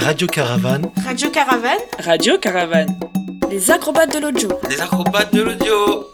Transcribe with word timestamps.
Radio 0.00 0.26
Caravane. 0.26 0.90
Radio 1.04 1.30
Caravane. 1.30 1.80
Radio 1.98 2.38
Caravane. 2.38 2.98
Les 3.50 3.70
acrobates 3.70 4.12
de 4.12 4.20
l'audio. 4.20 4.48
Les 4.68 4.80
acrobates 4.80 5.32
de 5.32 5.42
l'audio. 5.42 6.08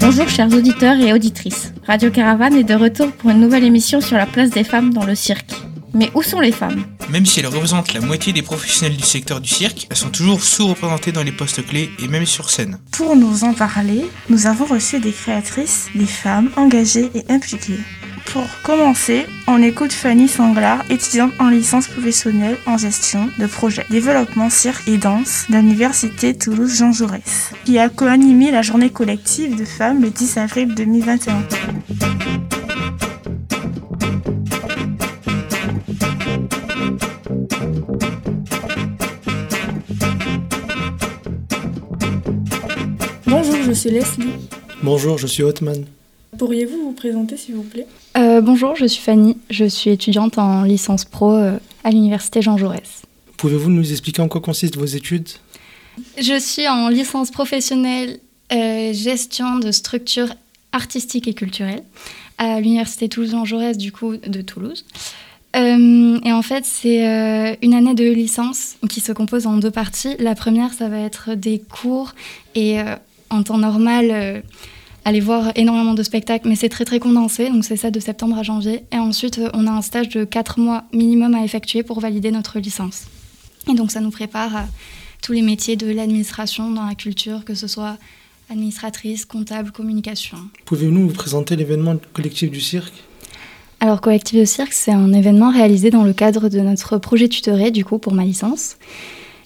Bonjour 0.00 0.28
chers 0.28 0.52
auditeurs 0.54 0.96
et 1.00 1.12
auditrices. 1.12 1.72
Radio 1.88 2.10
Caravane 2.10 2.54
est 2.54 2.64
de 2.64 2.74
retour 2.74 3.10
pour 3.12 3.30
une 3.30 3.40
nouvelle 3.40 3.64
émission 3.64 4.02
sur 4.02 4.18
la 4.18 4.26
place 4.26 4.50
des 4.50 4.62
femmes 4.62 4.92
dans 4.92 5.06
le 5.06 5.14
cirque. 5.14 5.54
Mais 5.94 6.10
où 6.14 6.22
sont 6.22 6.38
les 6.38 6.52
femmes? 6.52 6.84
Même 7.08 7.24
si 7.24 7.40
elles 7.40 7.46
représentent 7.46 7.94
la 7.94 8.02
moitié 8.02 8.34
des 8.34 8.42
professionnels 8.42 8.98
du 8.98 9.04
secteur 9.04 9.40
du 9.40 9.48
cirque, 9.48 9.86
elles 9.88 9.96
sont 9.96 10.10
toujours 10.10 10.42
sous-représentées 10.42 11.12
dans 11.12 11.22
les 11.22 11.32
postes 11.32 11.66
clés 11.66 11.88
et 11.98 12.08
même 12.08 12.26
sur 12.26 12.50
scène. 12.50 12.78
Pour 12.92 13.16
nous 13.16 13.42
en 13.42 13.54
parler, 13.54 14.04
nous 14.28 14.46
avons 14.46 14.66
reçu 14.66 15.00
des 15.00 15.12
créatrices, 15.12 15.86
des 15.94 16.04
femmes 16.04 16.50
engagées 16.56 17.10
et 17.14 17.24
impliquées. 17.32 17.80
Pour 18.32 18.46
commencer, 18.62 19.24
on 19.46 19.62
écoute 19.62 19.92
Fanny 19.92 20.28
Sanglard, 20.28 20.84
étudiante 20.90 21.32
en 21.38 21.48
licence 21.48 21.88
professionnelle 21.88 22.58
en 22.66 22.76
gestion 22.76 23.30
de 23.38 23.46
projet, 23.46 23.86
développement 23.88 24.50
cirque 24.50 24.86
et 24.86 24.98
danse 24.98 25.46
de 25.48 25.56
l'université 25.56 26.36
Toulouse 26.36 26.76
Jean 26.76 26.92
Jaurès, 26.92 27.52
qui 27.64 27.78
a 27.78 27.88
co-animé 27.88 28.50
la 28.50 28.60
journée 28.60 28.90
collective 28.90 29.56
de 29.56 29.64
femmes 29.64 30.02
le 30.02 30.10
10 30.10 30.36
avril 30.36 30.74
2021. 30.74 31.42
Bonjour, 43.26 43.56
je 43.64 43.72
suis 43.72 43.90
Leslie. 43.90 44.32
Bonjour, 44.82 45.16
je 45.16 45.26
suis 45.26 45.42
Hotman. 45.42 45.86
Pourriez-vous 46.36 46.82
vous 46.82 46.92
présenter 46.92 47.36
s'il 47.36 47.56
vous 47.56 47.62
plaît? 47.62 47.86
Euh, 48.18 48.40
bonjour, 48.40 48.74
je 48.74 48.84
suis 48.86 49.00
Fanny, 49.00 49.36
je 49.48 49.64
suis 49.64 49.90
étudiante 49.90 50.38
en 50.38 50.64
licence 50.64 51.04
pro 51.04 51.32
euh, 51.32 51.56
à 51.84 51.90
l'université 51.90 52.42
Jean 52.42 52.56
Jaurès. 52.56 53.02
Pouvez-vous 53.36 53.70
nous 53.70 53.92
expliquer 53.92 54.20
en 54.20 54.28
quoi 54.28 54.40
consistent 54.40 54.76
vos 54.76 54.84
études? 54.84 55.28
Je 56.20 56.38
suis 56.38 56.66
en 56.66 56.88
licence 56.88 57.30
professionnelle 57.30 58.18
euh, 58.52 58.92
gestion 58.92 59.58
de 59.58 59.70
structures 59.70 60.34
artistiques 60.72 61.28
et 61.28 61.34
culturelles 61.34 61.84
à 62.38 62.60
l'université 62.60 63.08
Toulouse 63.08 63.30
Jean 63.30 63.44
Jaurès 63.44 63.76
du 63.78 63.92
coup 63.92 64.16
de 64.16 64.42
Toulouse. 64.42 64.84
Euh, 65.56 66.20
et 66.24 66.32
en 66.32 66.42
fait, 66.42 66.64
c'est 66.64 67.06
euh, 67.06 67.54
une 67.62 67.74
année 67.74 67.94
de 67.94 68.10
licence 68.10 68.76
qui 68.88 69.00
se 69.00 69.12
compose 69.12 69.46
en 69.46 69.56
deux 69.56 69.70
parties. 69.70 70.14
La 70.18 70.34
première, 70.34 70.72
ça 70.72 70.88
va 70.88 70.98
être 70.98 71.34
des 71.34 71.58
cours 71.60 72.14
et 72.54 72.80
euh, 72.80 72.96
en 73.30 73.42
temps 73.42 73.58
normal, 73.58 74.42
aller 75.04 75.20
voir 75.20 75.52
énormément 75.56 75.94
de 75.94 76.02
spectacles, 76.02 76.48
mais 76.48 76.56
c'est 76.56 76.68
très 76.68 76.84
très 76.84 76.98
condensé, 76.98 77.50
donc 77.50 77.64
c'est 77.64 77.76
ça 77.76 77.90
de 77.90 78.00
septembre 78.00 78.38
à 78.38 78.42
janvier. 78.42 78.84
Et 78.92 78.98
ensuite, 78.98 79.40
on 79.54 79.66
a 79.66 79.70
un 79.70 79.82
stage 79.82 80.08
de 80.10 80.24
quatre 80.24 80.60
mois 80.60 80.84
minimum 80.92 81.34
à 81.34 81.44
effectuer 81.44 81.82
pour 81.82 82.00
valider 82.00 82.30
notre 82.30 82.58
licence. 82.58 83.06
Et 83.70 83.74
donc, 83.74 83.90
ça 83.90 84.00
nous 84.00 84.10
prépare 84.10 84.56
à 84.56 84.64
tous 85.22 85.32
les 85.32 85.42
métiers 85.42 85.76
de 85.76 85.90
l'administration 85.90 86.70
dans 86.70 86.86
la 86.86 86.94
culture, 86.94 87.44
que 87.44 87.54
ce 87.54 87.66
soit 87.66 87.96
administratrice, 88.50 89.24
comptable, 89.24 89.72
communication. 89.72 90.38
Pouvez-vous 90.64 90.92
nous 90.92 91.08
présenter 91.08 91.56
l'événement 91.56 91.96
collectif 92.12 92.50
du 92.50 92.60
cirque? 92.60 92.94
Alors, 93.80 94.00
Collectif 94.00 94.40
de 94.40 94.44
Cirque, 94.44 94.72
c'est 94.72 94.90
un 94.90 95.12
événement 95.12 95.52
réalisé 95.52 95.90
dans 95.90 96.02
le 96.02 96.12
cadre 96.12 96.48
de 96.48 96.58
notre 96.58 96.98
projet 96.98 97.28
tutoré, 97.28 97.70
du 97.70 97.84
coup, 97.84 97.98
pour 97.98 98.12
ma 98.12 98.24
licence. 98.24 98.76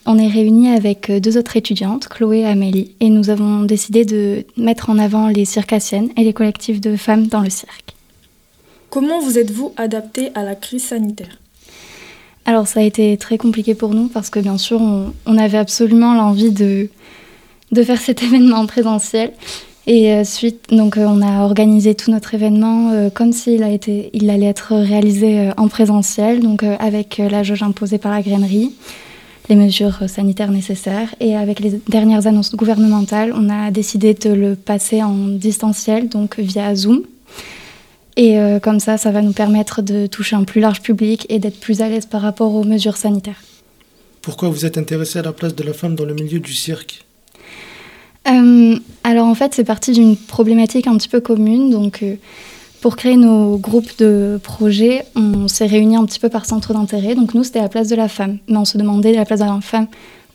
On 0.07 0.19
est 0.19 0.29
réunis 0.29 0.71
avec 0.71 1.11
euh, 1.11 1.21
deux 1.21 1.39
autres 1.39 1.57
étudiantes, 1.57 2.09
Chloé 2.09 2.41
et 2.41 2.47
Amélie, 2.47 2.95
et 3.01 3.09
nous 3.09 3.31
avons 3.31 3.63
décidé 3.63 4.05
de 4.05 4.45
mettre 4.57 4.91
en 4.91 4.99
avant 4.99 5.29
les 5.29 5.45
circassiennes 5.45 6.11
et 6.17 6.25
les 6.25 6.33
collectifs 6.33 6.81
de 6.81 6.97
femmes 6.97 7.27
dans 7.27 7.41
le 7.41 7.51
cirque. 7.51 7.95
Comment 8.91 9.21
vous 9.21 9.39
êtes-vous 9.39 9.73
adapté 9.77 10.31
à 10.35 10.43
la 10.43 10.55
crise 10.55 10.85
sanitaire? 10.85 11.39
Alors, 12.45 12.67
ça 12.67 12.81
a 12.81 12.83
été 12.83 13.17
très 13.17 13.39
compliqué 13.39 13.75
pour 13.75 13.95
nous 13.95 14.09
parce 14.09 14.29
que, 14.29 14.41
bien 14.41 14.59
sûr, 14.59 14.81
on, 14.81 15.13
on 15.27 15.39
avait 15.39 15.59
absolument 15.59 16.15
l'envie 16.15 16.51
de, 16.51 16.89
de 17.71 17.83
faire 17.83 18.01
cet 18.01 18.23
événement 18.25 18.57
en 18.57 18.67
présentiel. 18.67 19.33
Et 19.87 20.13
euh, 20.13 20.25
suite, 20.25 20.67
donc, 20.71 20.97
euh, 20.97 21.07
on 21.07 21.21
a 21.23 21.43
organisé 21.43 21.95
tout 21.95 22.11
notre 22.11 22.35
événement 22.35 22.91
euh, 22.91 23.11
comme 23.11 23.33
s'il 23.33 23.63
a 23.65 23.71
été, 23.71 24.11
il 24.13 24.31
allait 24.31 24.47
être 24.47 24.75
réalisé 24.75 25.51
en 25.57 25.69
présentiel, 25.69 26.41
donc 26.41 26.63
avec 26.63 27.19
la 27.19 27.43
jauge 27.43 27.63
imposée 27.63 27.99
par 27.99 28.13
la 28.13 28.23
grainerie, 28.23 28.73
les 29.49 29.57
mesures 29.57 30.09
sanitaires 30.09 30.51
nécessaires. 30.51 31.15
Et 31.21 31.37
avec 31.37 31.61
les 31.61 31.81
dernières 31.89 32.27
annonces 32.27 32.55
gouvernementales, 32.55 33.33
on 33.35 33.49
a 33.51 33.71
décidé 33.71 34.15
de 34.15 34.31
le 34.31 34.55
passer 34.55 35.03
en 35.03 35.29
distanciel, 35.29 36.09
donc 36.09 36.39
via 36.39 36.75
Zoom. 36.75 37.03
Et 38.17 38.39
euh, 38.39 38.61
comme 38.61 38.81
ça, 38.81 38.99
ça 38.99 39.11
va 39.11 39.23
nous 39.23 39.33
permettre 39.33 39.81
de 39.81 40.07
toucher 40.07 40.37
un 40.37 40.45
plus 40.45 40.61
large 40.61 40.83
public 40.83 41.27
et 41.29 41.39
d'être 41.39 41.59
plus 41.59 41.81
à 41.81 41.89
l'aise 41.89 42.07
par 42.07 42.21
rapport 42.21 42.55
aux 42.55 42.65
mesures 42.65 42.97
sanitaires. 42.97 43.43
Pourquoi 44.21 44.51
vous 44.51 44.67
êtes 44.67 44.79
intéressé 44.79 45.19
à 45.19 45.23
la 45.23 45.33
place 45.33 45.55
de 45.55 45.63
la 45.65 45.73
femme 45.73 45.95
dans 45.95 46.05
le 46.05 46.15
milieu 46.15 46.39
du 46.39 46.53
cirque? 46.53 47.05
Euh, 48.29 48.77
alors 49.03 49.27
en 49.27 49.35
fait, 49.35 49.55
c'est 49.55 49.65
parti 49.65 49.93
d'une 49.93 50.17
problématique 50.17 50.87
un 50.87 50.97
petit 50.97 51.09
peu 51.09 51.21
commune. 51.21 51.71
Donc, 51.71 52.03
euh, 52.03 52.17
pour 52.83 52.97
créer 52.97 53.17
nos 53.17 53.59
groupes 53.59 53.97
de 53.99 54.41
projets, 54.43 55.07
on 55.15 55.47
s'est 55.47 55.67
réunis 55.67 55.95
un 55.95 56.05
petit 56.05 56.19
peu 56.19 56.29
par 56.29 56.47
centre 56.47 56.75
d'intérêt. 56.75 57.15
Donc 57.15 57.33
nous, 57.33 57.45
c'était 57.45 57.61
la 57.61 57.69
place 57.69 57.87
de 57.89 57.95
la 57.95 58.09
femme. 58.09 58.39
Mais 58.49 58.57
on 58.57 58.65
se 58.65 58.77
demandait 58.77 59.13
la 59.13 59.25
place 59.25 59.39
de 59.39 59.45
la 59.45 59.61
femme 59.61 59.87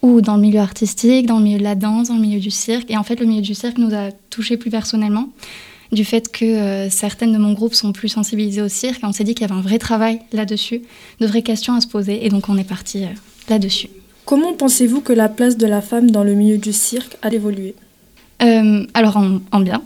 ou 0.01 0.21
dans 0.21 0.37
le 0.37 0.41
milieu 0.41 0.61
artistique, 0.61 1.25
dans 1.25 1.39
le 1.39 1.43
milieu 1.43 1.57
de 1.57 1.63
la 1.63 1.75
danse, 1.75 2.07
dans 2.07 2.15
le 2.15 2.21
milieu 2.21 2.39
du 2.39 2.49
cirque. 2.49 2.89
Et 2.89 2.95
en 2.95 3.03
fait, 3.03 3.19
le 3.19 3.25
milieu 3.25 3.41
du 3.41 3.53
cirque 3.53 3.77
nous 3.77 3.93
a 3.93 4.11
touchés 4.29 4.55
plus 4.55 4.71
personnellement 4.71 5.27
du 5.91 6.05
fait 6.05 6.31
que 6.31 6.45
euh, 6.45 6.89
certaines 6.89 7.33
de 7.33 7.37
mon 7.37 7.51
groupe 7.51 7.73
sont 7.73 7.91
plus 7.91 8.09
sensibilisées 8.09 8.61
au 8.61 8.69
cirque. 8.69 9.01
On 9.03 9.11
s'est 9.11 9.25
dit 9.25 9.35
qu'il 9.35 9.45
y 9.45 9.51
avait 9.51 9.59
un 9.59 9.63
vrai 9.63 9.77
travail 9.77 10.21
là-dessus, 10.31 10.83
de 11.19 11.27
vraies 11.27 11.41
questions 11.41 11.73
à 11.73 11.81
se 11.81 11.87
poser. 11.87 12.25
Et 12.25 12.29
donc 12.29 12.47
on 12.47 12.57
est 12.57 12.63
parti 12.63 13.03
euh, 13.03 13.09
là-dessus. 13.49 13.89
Comment 14.23 14.53
pensez-vous 14.53 15.01
que 15.01 15.13
la 15.13 15.27
place 15.27 15.57
de 15.57 15.67
la 15.67 15.81
femme 15.81 16.11
dans 16.11 16.23
le 16.23 16.33
milieu 16.33 16.57
du 16.57 16.71
cirque 16.71 17.17
a 17.21 17.29
évolué? 17.29 17.75
Euh, 18.43 18.85
alors 18.93 19.17
en, 19.17 19.39
en 19.51 19.59
bien, 19.59 19.81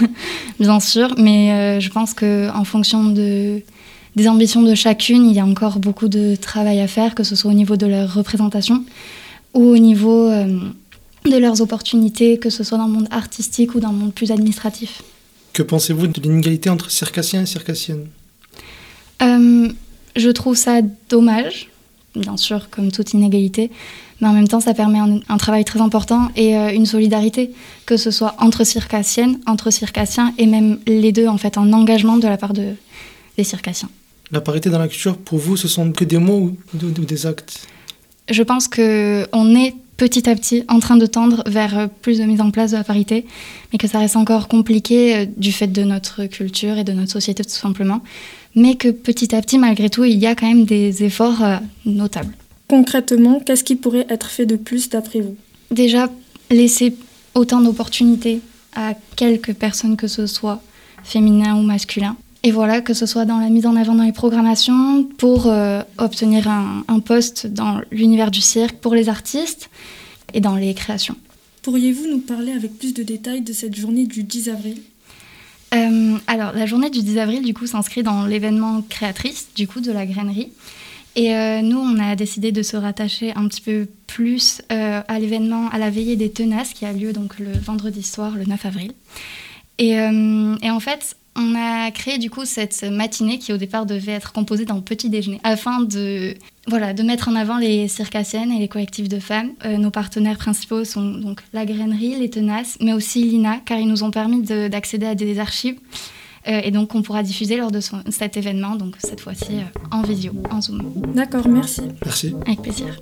bien 0.60 0.80
sûr, 0.80 1.14
mais 1.16 1.52
euh, 1.52 1.80
je 1.80 1.90
pense 1.90 2.12
que 2.12 2.50
en 2.50 2.64
fonction 2.64 3.04
de, 3.04 3.60
des 4.16 4.28
ambitions 4.28 4.62
de 4.62 4.74
chacune, 4.74 5.26
il 5.26 5.36
y 5.36 5.40
a 5.40 5.46
encore 5.46 5.78
beaucoup 5.78 6.08
de 6.08 6.34
travail 6.34 6.80
à 6.80 6.88
faire, 6.88 7.14
que 7.14 7.22
ce 7.22 7.36
soit 7.36 7.50
au 7.50 7.54
niveau 7.54 7.76
de 7.76 7.86
leur 7.86 8.12
représentation 8.12 8.84
ou 9.54 9.62
au 9.62 9.78
niveau 9.78 10.28
euh, 10.28 10.58
de 11.24 11.36
leurs 11.36 11.60
opportunités, 11.60 12.38
que 12.38 12.50
ce 12.50 12.64
soit 12.64 12.78
dans 12.78 12.86
le 12.86 12.92
monde 12.92 13.08
artistique 13.10 13.74
ou 13.76 13.80
dans 13.80 13.92
le 13.92 13.98
monde 13.98 14.12
plus 14.12 14.32
administratif. 14.32 15.02
Que 15.52 15.62
pensez-vous 15.62 16.08
de 16.08 16.20
l'inégalité 16.20 16.70
entre 16.70 16.90
circassiens 16.90 17.42
et 17.42 17.46
circassiennes? 17.46 18.06
Je 20.16 20.30
trouve 20.30 20.56
ça 20.56 20.80
dommage, 21.08 21.70
bien 22.14 22.36
sûr, 22.36 22.70
comme 22.70 22.92
toute 22.92 23.14
inégalité, 23.14 23.70
mais 24.20 24.28
en 24.28 24.32
même 24.32 24.48
temps, 24.48 24.60
ça 24.60 24.74
permet 24.74 24.98
un, 24.98 25.20
un 25.28 25.36
travail 25.36 25.64
très 25.64 25.80
important 25.80 26.30
et 26.36 26.56
euh, 26.56 26.72
une 26.72 26.86
solidarité, 26.86 27.50
que 27.86 27.96
ce 27.96 28.10
soit 28.10 28.34
entre 28.38 28.64
circassiennes, 28.64 29.40
entre 29.46 29.70
circassiens 29.70 30.32
et 30.38 30.46
même 30.46 30.78
les 30.86 31.12
deux, 31.12 31.26
en 31.28 31.38
fait, 31.38 31.58
un 31.58 31.72
engagement 31.72 32.16
de 32.16 32.28
la 32.28 32.36
part 32.36 32.52
de, 32.52 32.74
des 33.36 33.44
circassiens. 33.44 33.88
La 34.30 34.40
parité 34.40 34.70
dans 34.70 34.78
la 34.78 34.88
culture, 34.88 35.16
pour 35.18 35.38
vous, 35.38 35.56
ce 35.56 35.68
sont 35.68 35.92
que 35.92 36.04
des 36.04 36.18
mots 36.18 36.38
ou, 36.38 36.56
ou- 36.82 37.04
des 37.04 37.26
actes? 37.26 37.66
Je 38.30 38.42
pense 38.42 38.68
qu'on 38.68 39.54
est 39.54 39.74
petit 39.96 40.28
à 40.28 40.34
petit 40.34 40.64
en 40.68 40.80
train 40.80 40.96
de 40.96 41.06
tendre 41.06 41.44
vers 41.46 41.78
euh, 41.78 41.86
plus 42.02 42.18
de 42.18 42.24
mise 42.24 42.40
en 42.40 42.50
place 42.50 42.70
de 42.72 42.76
la 42.76 42.84
parité, 42.84 43.26
mais 43.72 43.78
que 43.78 43.86
ça 43.86 43.98
reste 43.98 44.16
encore 44.16 44.48
compliqué 44.48 45.14
euh, 45.16 45.26
du 45.36 45.52
fait 45.52 45.68
de 45.68 45.82
notre 45.84 46.24
culture 46.26 46.78
et 46.78 46.84
de 46.84 46.92
notre 46.92 47.12
société 47.12 47.44
tout 47.44 47.50
simplement, 47.50 48.00
mais 48.56 48.76
que 48.76 48.88
petit 48.88 49.34
à 49.36 49.40
petit, 49.42 49.58
malgré 49.58 49.90
tout, 49.90 50.04
il 50.04 50.18
y 50.18 50.26
a 50.26 50.34
quand 50.34 50.46
même 50.48 50.64
des 50.64 51.04
efforts 51.04 51.42
notables. 51.84 52.34
Concrètement, 52.68 53.40
qu'est-ce 53.40 53.64
qui 53.64 53.76
pourrait 53.76 54.06
être 54.08 54.30
fait 54.30 54.46
de 54.46 54.56
plus 54.56 54.88
d'après 54.88 55.20
vous? 55.20 55.36
Déjà, 55.70 56.08
laisser 56.50 56.96
autant 57.34 57.60
d'opportunités 57.60 58.40
à 58.74 58.94
quelques 59.16 59.54
personnes 59.54 59.96
que 59.96 60.06
ce 60.06 60.26
soit, 60.26 60.62
féminin 61.04 61.56
ou 61.56 61.62
masculin. 61.62 62.16
Et 62.42 62.50
voilà, 62.50 62.80
que 62.80 62.92
ce 62.92 63.06
soit 63.06 63.24
dans 63.24 63.38
la 63.38 63.48
mise 63.48 63.66
en 63.66 63.76
avant 63.76 63.94
dans 63.94 64.04
les 64.04 64.12
programmations, 64.12 65.04
pour 65.16 65.46
euh, 65.46 65.82
obtenir 65.98 66.48
un, 66.48 66.84
un 66.88 67.00
poste 67.00 67.46
dans 67.46 67.80
l'univers 67.90 68.30
du 68.30 68.40
cirque, 68.40 68.76
pour 68.76 68.94
les 68.94 69.08
artistes 69.08 69.70
et 70.34 70.40
dans 70.40 70.56
les 70.56 70.74
créations. 70.74 71.16
Pourriez-vous 71.62 72.06
nous 72.06 72.18
parler 72.18 72.52
avec 72.52 72.78
plus 72.78 72.92
de 72.92 73.02
détails 73.02 73.40
de 73.40 73.54
cette 73.54 73.74
journée 73.74 74.06
du 74.06 74.22
10 74.22 74.50
avril? 74.50 74.76
Euh, 75.74 76.18
alors, 76.26 76.52
la 76.52 76.66
journée 76.66 76.90
du 76.90 77.02
10 77.02 77.18
avril, 77.18 77.42
du 77.42 77.54
coup, 77.54 77.66
s'inscrit 77.66 78.02
dans 78.02 78.26
l'événement 78.26 78.82
créatrice, 78.82 79.48
du 79.56 79.66
coup, 79.66 79.80
de 79.80 79.90
la 79.90 80.06
grainerie. 80.06 80.52
Et 81.16 81.34
euh, 81.34 81.62
nous, 81.62 81.78
on 81.78 81.98
a 81.98 82.16
décidé 82.16 82.50
de 82.50 82.62
se 82.62 82.76
rattacher 82.76 83.32
un 83.36 83.46
petit 83.46 83.60
peu 83.60 83.86
plus 84.06 84.62
euh, 84.72 85.00
à 85.06 85.18
l'événement, 85.18 85.68
à 85.68 85.78
la 85.78 85.90
veillée 85.90 86.16
des 86.16 86.30
tenaces 86.30 86.72
qui 86.72 86.84
a 86.84 86.92
lieu 86.92 87.12
donc 87.12 87.38
le 87.38 87.52
vendredi 87.52 88.02
soir, 88.02 88.32
le 88.36 88.44
9 88.44 88.66
avril. 88.66 88.92
Et, 89.78 89.98
euh, 89.98 90.56
et 90.62 90.70
en 90.70 90.80
fait, 90.80 91.16
On 91.36 91.56
a 91.56 91.90
créé 91.90 92.18
du 92.18 92.30
coup 92.30 92.44
cette 92.44 92.84
matinée 92.84 93.40
qui 93.40 93.52
au 93.52 93.56
départ 93.56 93.86
devait 93.86 94.12
être 94.12 94.32
composée 94.32 94.64
d'un 94.64 94.78
petit 94.78 95.10
déjeuner 95.10 95.40
afin 95.42 95.80
de, 95.80 96.36
voilà, 96.68 96.94
de 96.94 97.02
mettre 97.02 97.26
en 97.26 97.34
avant 97.34 97.58
les 97.58 97.88
circassiennes 97.88 98.52
et 98.52 98.60
les 98.60 98.68
collectifs 98.68 99.08
de 99.08 99.18
femmes. 99.18 99.50
Nos 99.64 99.90
partenaires 99.90 100.38
principaux 100.38 100.84
sont 100.84 101.02
donc 101.04 101.40
la 101.52 101.66
grainerie, 101.66 102.14
les 102.20 102.30
tenaces, 102.30 102.78
mais 102.80 102.92
aussi 102.92 103.24
l'INA 103.24 103.60
car 103.64 103.80
ils 103.80 103.88
nous 103.88 104.04
ont 104.04 104.12
permis 104.12 104.42
d'accéder 104.42 105.06
à 105.06 105.16
des 105.16 105.40
archives 105.40 105.74
et 106.46 106.70
donc 106.70 106.94
on 106.94 107.02
pourra 107.02 107.22
diffuser 107.22 107.56
lors 107.56 107.70
de 107.70 107.80
son- 107.80 108.02
cet 108.10 108.36
événement, 108.36 108.76
donc 108.76 108.96
cette 108.98 109.20
fois-ci 109.20 109.56
euh, 109.56 109.78
en 109.90 110.02
visio, 110.02 110.32
en 110.50 110.60
Zoom. 110.60 110.82
D'accord, 111.14 111.48
merci. 111.48 111.82
Merci. 112.04 112.34
Avec 112.46 112.60
plaisir. 112.62 112.98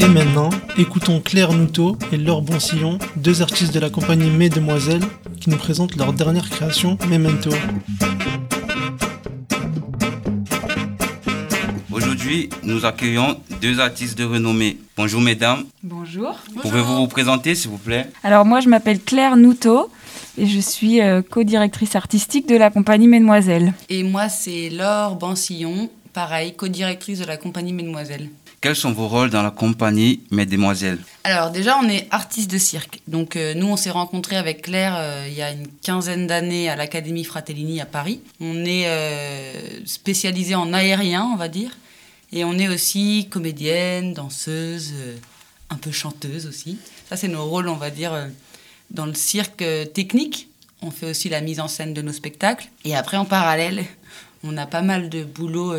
Et 0.00 0.06
maintenant, 0.08 0.50
écoutons 0.76 1.20
Claire 1.20 1.52
Noutot 1.52 1.96
et 2.12 2.16
Laure 2.16 2.42
Boncillon, 2.42 2.98
deux 3.16 3.42
artistes 3.42 3.74
de 3.74 3.80
la 3.80 3.90
compagnie 3.90 4.30
Mesdemoiselles, 4.30 5.02
qui 5.40 5.50
nous 5.50 5.56
présentent 5.56 5.96
leur 5.96 6.12
dernière 6.12 6.48
création, 6.48 6.96
Memento. 7.08 7.50
Aujourd'hui, 11.98 12.48
nous 12.62 12.84
accueillons 12.84 13.40
deux 13.60 13.80
artistes 13.80 14.16
de 14.16 14.24
renommée. 14.24 14.78
Bonjour 14.96 15.20
mesdames, 15.20 15.64
Bonjour. 15.82 16.38
pouvez-vous 16.62 16.94
vous 16.94 17.08
présenter 17.08 17.56
s'il 17.56 17.72
vous 17.72 17.76
plaît 17.76 18.06
Alors 18.22 18.44
moi 18.44 18.60
je 18.60 18.68
m'appelle 18.68 19.00
Claire 19.00 19.36
Noutot 19.36 19.90
et 20.38 20.46
je 20.46 20.60
suis 20.60 21.00
euh, 21.00 21.22
co-directrice 21.22 21.96
artistique 21.96 22.48
de 22.48 22.54
la 22.54 22.70
compagnie 22.70 23.08
Mesdemoiselles. 23.08 23.74
Et 23.88 24.04
moi, 24.04 24.28
c'est 24.28 24.70
Laure 24.70 25.16
Bansillon, 25.16 25.90
pareil, 26.12 26.54
co-directrice 26.54 27.18
de 27.18 27.24
la 27.24 27.36
compagnie 27.36 27.72
Mesdemoiselles. 27.72 28.28
Quels 28.60 28.76
sont 28.76 28.92
vos 28.92 29.08
rôles 29.08 29.30
dans 29.30 29.42
la 29.42 29.50
compagnie 29.50 30.20
Mesdemoiselles 30.30 30.98
Alors 31.24 31.50
déjà, 31.50 31.78
on 31.82 31.88
est 31.88 32.06
artistes 32.12 32.50
de 32.50 32.58
cirque. 32.58 33.00
Donc 33.08 33.34
euh, 33.34 33.54
nous, 33.54 33.66
on 33.66 33.76
s'est 33.76 33.90
rencontrés 33.90 34.36
avec 34.36 34.62
Claire 34.62 34.94
euh, 34.96 35.26
il 35.28 35.36
y 35.36 35.42
a 35.42 35.50
une 35.50 35.66
quinzaine 35.82 36.28
d'années 36.28 36.70
à 36.70 36.76
l'Académie 36.76 37.24
Fratellini 37.24 37.80
à 37.80 37.86
Paris. 37.86 38.20
On 38.40 38.64
est 38.64 38.84
euh, 38.86 39.52
spécialisé 39.84 40.54
en 40.54 40.72
aérien, 40.72 41.28
on 41.32 41.36
va 41.36 41.48
dire. 41.48 41.70
Et 42.32 42.44
on 42.44 42.58
est 42.58 42.68
aussi 42.68 43.28
comédienne, 43.30 44.12
danseuse, 44.12 44.92
euh, 44.94 45.16
un 45.70 45.76
peu 45.76 45.90
chanteuse 45.90 46.46
aussi. 46.46 46.78
Ça, 47.08 47.16
c'est 47.16 47.28
nos 47.28 47.44
rôles, 47.44 47.68
on 47.68 47.76
va 47.76 47.90
dire, 47.90 48.12
euh, 48.12 48.28
dans 48.90 49.06
le 49.06 49.14
cirque 49.14 49.62
euh, 49.62 49.86
technique. 49.86 50.48
On 50.82 50.90
fait 50.90 51.10
aussi 51.10 51.28
la 51.28 51.40
mise 51.40 51.58
en 51.58 51.68
scène 51.68 51.94
de 51.94 52.02
nos 52.02 52.12
spectacles. 52.12 52.68
Et 52.84 52.94
après, 52.94 53.16
en 53.16 53.24
parallèle, 53.24 53.84
on 54.44 54.56
a 54.56 54.66
pas 54.66 54.82
mal 54.82 55.08
de 55.08 55.24
boulot 55.24 55.74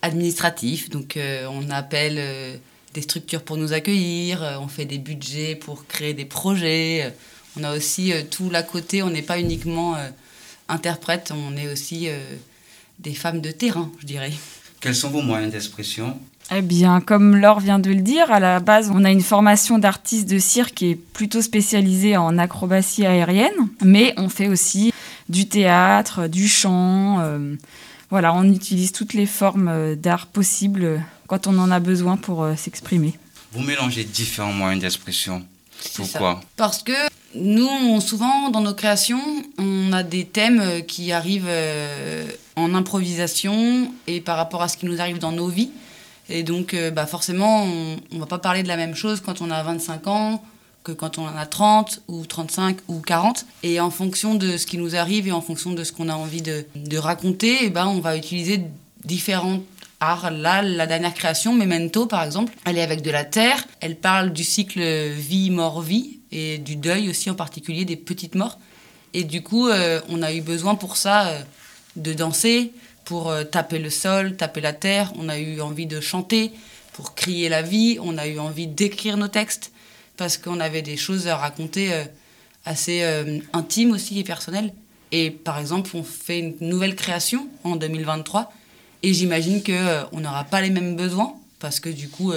administratif. 0.00 0.90
Donc, 0.90 1.16
on 1.16 1.70
appelle 1.70 2.60
des 2.92 3.02
structures 3.02 3.44
pour 3.44 3.56
nous 3.56 3.72
accueillir, 3.72 4.58
on 4.60 4.66
fait 4.66 4.84
des 4.84 4.98
budgets 4.98 5.54
pour 5.54 5.86
créer 5.86 6.12
des 6.12 6.24
projets. 6.24 7.14
on 7.56 7.62
a 7.62 7.72
aussi 7.76 8.12
tout 8.32 8.50
l'à 8.50 8.64
côté, 8.64 9.04
on 9.04 9.10
n'est 9.10 9.22
pas 9.22 9.38
uniquement 9.38 9.94
interprète, 10.68 11.32
on 11.32 11.56
est 11.56 11.70
aussi 11.70 12.08
des 12.98 13.14
femmes 13.14 13.40
de 13.40 13.52
terrain, 13.52 13.92
je 14.00 14.06
dirais. 14.06 14.32
Quels 14.82 14.96
sont 14.96 15.10
vos 15.10 15.22
moyens 15.22 15.52
d'expression 15.52 16.18
Eh 16.50 16.60
bien, 16.60 17.00
comme 17.00 17.36
Laure 17.36 17.60
vient 17.60 17.78
de 17.78 17.90
le 17.90 18.00
dire, 18.00 18.32
à 18.32 18.40
la 18.40 18.58
base, 18.58 18.90
on 18.92 19.04
a 19.04 19.12
une 19.12 19.20
formation 19.20 19.78
d'artiste 19.78 20.28
de 20.28 20.40
cirque 20.40 20.74
qui 20.74 20.90
est 20.90 20.96
plutôt 20.96 21.40
spécialisée 21.40 22.16
en 22.16 22.36
acrobatie 22.36 23.06
aérienne, 23.06 23.68
mais 23.80 24.12
on 24.16 24.28
fait 24.28 24.48
aussi 24.48 24.92
du 25.28 25.46
théâtre, 25.46 26.26
du 26.26 26.48
chant. 26.48 27.20
euh, 27.20 27.54
voilà, 28.10 28.34
on 28.34 28.42
utilise 28.52 28.90
toutes 28.90 29.14
les 29.14 29.24
formes 29.26 29.68
euh, 29.68 29.94
d'art 29.94 30.26
possibles 30.26 31.00
quand 31.28 31.46
on 31.46 31.56
en 31.58 31.70
a 31.70 31.78
besoin 31.78 32.16
pour 32.16 32.42
euh, 32.42 32.56
s'exprimer. 32.56 33.14
Vous 33.52 33.62
mélangez 33.62 34.02
différents 34.02 34.52
moyens 34.52 34.82
d'expression. 34.82 35.46
Pourquoi? 35.94 36.40
Parce 36.56 36.82
que 36.82 36.92
nous, 37.34 38.00
souvent, 38.00 38.50
dans 38.50 38.60
nos 38.60 38.74
créations, 38.74 39.22
on 39.58 39.92
a 39.92 40.02
des 40.02 40.24
thèmes 40.24 40.60
euh, 40.60 40.80
qui 40.80 41.12
arrivent 41.12 41.46
euh, 41.48 42.26
en 42.56 42.74
improvisation 42.74 43.90
et 44.06 44.20
par 44.20 44.36
rapport 44.36 44.62
à 44.62 44.68
ce 44.68 44.76
qui 44.76 44.86
nous 44.86 45.00
arrive 45.00 45.18
dans 45.18 45.32
nos 45.32 45.48
vies. 45.48 45.70
Et 46.28 46.42
donc, 46.42 46.74
euh, 46.74 46.90
bah, 46.90 47.06
forcément, 47.06 47.64
on 47.64 47.96
ne 48.12 48.18
va 48.18 48.26
pas 48.26 48.38
parler 48.38 48.62
de 48.62 48.68
la 48.68 48.76
même 48.76 48.94
chose 48.94 49.20
quand 49.20 49.40
on 49.40 49.50
a 49.50 49.62
25 49.62 50.06
ans 50.06 50.42
que 50.84 50.90
quand 50.90 51.16
on 51.18 51.22
en 51.22 51.36
a 51.36 51.46
30 51.46 52.02
ou 52.08 52.26
35 52.26 52.78
ou 52.88 52.98
40. 52.98 53.46
Et 53.62 53.80
en 53.80 53.90
fonction 53.90 54.34
de 54.34 54.56
ce 54.56 54.66
qui 54.66 54.78
nous 54.78 54.96
arrive 54.96 55.28
et 55.28 55.32
en 55.32 55.40
fonction 55.40 55.72
de 55.72 55.84
ce 55.84 55.92
qu'on 55.92 56.08
a 56.08 56.14
envie 56.14 56.42
de, 56.42 56.66
de 56.74 56.98
raconter, 56.98 57.70
ben, 57.70 57.86
on 57.86 58.00
va 58.00 58.16
utiliser 58.16 58.62
différents 59.04 59.60
arts. 60.00 60.32
Là, 60.32 60.60
la 60.60 60.88
dernière 60.88 61.14
création, 61.14 61.54
Memento 61.54 62.06
par 62.06 62.24
exemple, 62.24 62.52
elle 62.66 62.78
est 62.78 62.82
avec 62.82 63.02
de 63.02 63.12
la 63.12 63.24
terre. 63.24 63.64
Elle 63.80 63.96
parle 63.96 64.32
du 64.32 64.42
cycle 64.42 64.80
vie, 65.12 65.50
mort, 65.50 65.82
vie 65.82 66.18
et 66.32 66.58
du 66.58 66.76
deuil 66.76 67.08
aussi 67.08 67.30
en 67.30 67.34
particulier 67.34 67.84
des 67.84 67.96
petites 67.96 68.34
morts. 68.34 68.58
Et 69.14 69.24
du 69.24 69.42
coup, 69.42 69.68
euh, 69.68 70.00
on 70.08 70.22
a 70.22 70.32
eu 70.32 70.40
besoin 70.40 70.74
pour 70.74 70.96
ça 70.96 71.28
euh, 71.28 71.42
de 71.96 72.12
danser, 72.14 72.72
pour 73.04 73.30
euh, 73.30 73.44
taper 73.44 73.78
le 73.78 73.90
sol, 73.90 74.36
taper 74.36 74.60
la 74.60 74.72
terre. 74.72 75.12
On 75.16 75.28
a 75.28 75.38
eu 75.38 75.60
envie 75.60 75.86
de 75.86 76.00
chanter, 76.00 76.52
pour 76.94 77.14
crier 77.14 77.48
la 77.48 77.62
vie. 77.62 77.98
On 78.00 78.16
a 78.18 78.26
eu 78.26 78.38
envie 78.38 78.66
d'écrire 78.66 79.16
nos 79.16 79.28
textes 79.28 79.72
parce 80.16 80.36
qu'on 80.38 80.60
avait 80.60 80.82
des 80.82 80.96
choses 80.96 81.28
à 81.28 81.36
raconter 81.36 81.90
assez 82.66 83.02
intimes 83.54 83.92
aussi 83.92 84.20
et 84.20 84.24
personnelles. 84.24 84.74
Et 85.10 85.30
par 85.30 85.58
exemple, 85.58 85.90
on 85.94 86.04
fait 86.04 86.38
une 86.38 86.54
nouvelle 86.60 86.94
création 86.94 87.48
en 87.64 87.76
2023 87.76 88.52
et 89.02 89.14
j'imagine 89.14 89.62
qu'on 89.64 90.20
n'aura 90.20 90.44
pas 90.44 90.60
les 90.60 90.68
mêmes 90.68 90.94
besoins 90.94 91.34
parce 91.60 91.80
que 91.80 91.88
du 91.88 92.10
coup, 92.10 92.32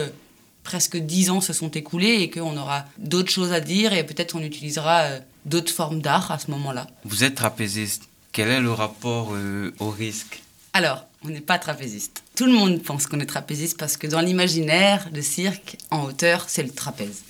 presque 0.65 0.97
dix 0.97 1.29
ans 1.29 1.39
se 1.39 1.53
sont 1.53 1.69
écoulés 1.69 2.15
et 2.15 2.29
qu'on 2.29 2.57
aura 2.57 2.83
d'autres 2.97 3.31
choses 3.31 3.53
à 3.53 3.61
dire 3.61 3.93
et 3.93 4.03
peut-être 4.03 4.35
on 4.35 4.41
utilisera 4.41 5.03
euh, 5.03 5.19
d'autres 5.45 5.71
formes 5.71 6.01
d'art 6.01 6.31
à 6.31 6.39
ce 6.39 6.51
moment-là. 6.51 6.87
Vous 7.05 7.23
êtes 7.23 7.35
trapéziste. 7.35 8.03
Quel 8.33 8.49
est 8.49 8.59
le 8.59 8.73
rapport 8.73 9.29
euh, 9.33 9.73
au 9.79 9.89
risque? 9.89 10.41
Alors, 10.73 11.05
on 11.23 11.29
n'est 11.29 11.39
pas 11.39 11.57
trapéziste. 11.57 12.23
Tout 12.35 12.47
le 12.47 12.51
monde 12.51 12.83
pense 12.83 13.07
qu'on 13.07 13.21
est 13.21 13.25
trapéziste 13.25 13.77
parce 13.77 13.95
que 13.95 14.07
dans 14.07 14.19
l'imaginaire, 14.19 15.07
le 15.13 15.21
cirque 15.21 15.77
en 15.91 16.03
hauteur, 16.03 16.45
c'est 16.47 16.63
le 16.63 16.71
trapèze. 16.71 17.23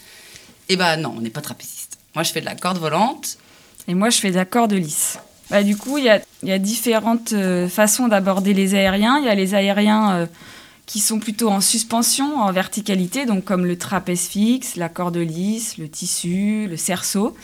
Eh 0.70 0.78
ben 0.78 0.98
non, 0.98 1.14
on 1.16 1.22
n'est 1.22 1.30
pas 1.30 1.42
trapéziste. 1.42 2.00
Moi, 2.16 2.24
je 2.24 2.31
fais 2.31 2.42
de 2.42 2.46
la 2.46 2.56
corde 2.56 2.80
volante. 2.80 3.38
Et 3.88 3.94
moi, 3.94 4.10
je 4.10 4.18
fais 4.18 4.31
de 4.31 4.36
la 4.36 4.46
corde 4.46 4.74
lisse. 4.74 5.20
Bah, 5.52 5.62
du 5.62 5.78
coup, 5.78 6.00
il 6.00 6.06
y 6.06 6.10
a, 6.10 6.22
il 6.42 6.50
y 6.50 6.52
a 6.52 6.58
différentes 6.58 7.34
euh, 7.34 7.70
façons 7.70 8.08
d'aborder 8.08 8.54
les 8.54 8.74
aériens. 8.74 9.20
Il 9.20 9.26
y 9.26 9.30
a 9.30 9.36
les 9.36 9.54
aériens 9.54 10.12
euh, 10.14 10.26
qui 10.86 11.00
sont 11.00 11.20
plutôt 11.20 11.50
en 11.50 11.62
suspension, 11.62 12.38
en 12.38 12.52
verticalité, 12.52 13.26
donc 13.26 13.44
comme 13.44 13.66
le 13.66 13.78
trapèze 13.78 14.28
fixe, 14.28 14.76
la 14.76 14.90
corde 14.90 15.18
lisse, 15.18 15.78
le 15.78 15.90
tissu, 15.90 16.68
le 16.68 16.78
cerceau. 16.78 17.36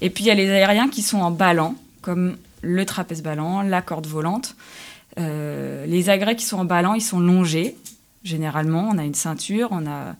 Et 0.00 0.10
puis 0.10 0.24
il 0.24 0.26
y 0.28 0.30
a 0.30 0.34
les 0.34 0.48
aériens 0.48 0.88
qui 0.88 1.02
sont 1.02 1.18
en 1.18 1.30
ballant, 1.30 1.74
comme 2.00 2.36
le 2.62 2.84
trapèze 2.86 3.22
ballant, 3.22 3.62
la 3.62 3.82
corde 3.82 4.06
volante. 4.06 4.56
Euh, 5.18 5.86
les 5.86 6.10
agrès 6.10 6.36
qui 6.36 6.44
sont 6.44 6.58
en 6.58 6.64
ballant, 6.64 6.94
ils 6.94 7.02
sont 7.02 7.20
longés. 7.20 7.76
Généralement, 8.24 8.88
on 8.92 8.98
a 8.98 9.04
une 9.04 9.14
ceinture, 9.14 9.68
on 9.70 9.86
a, 9.86 10.14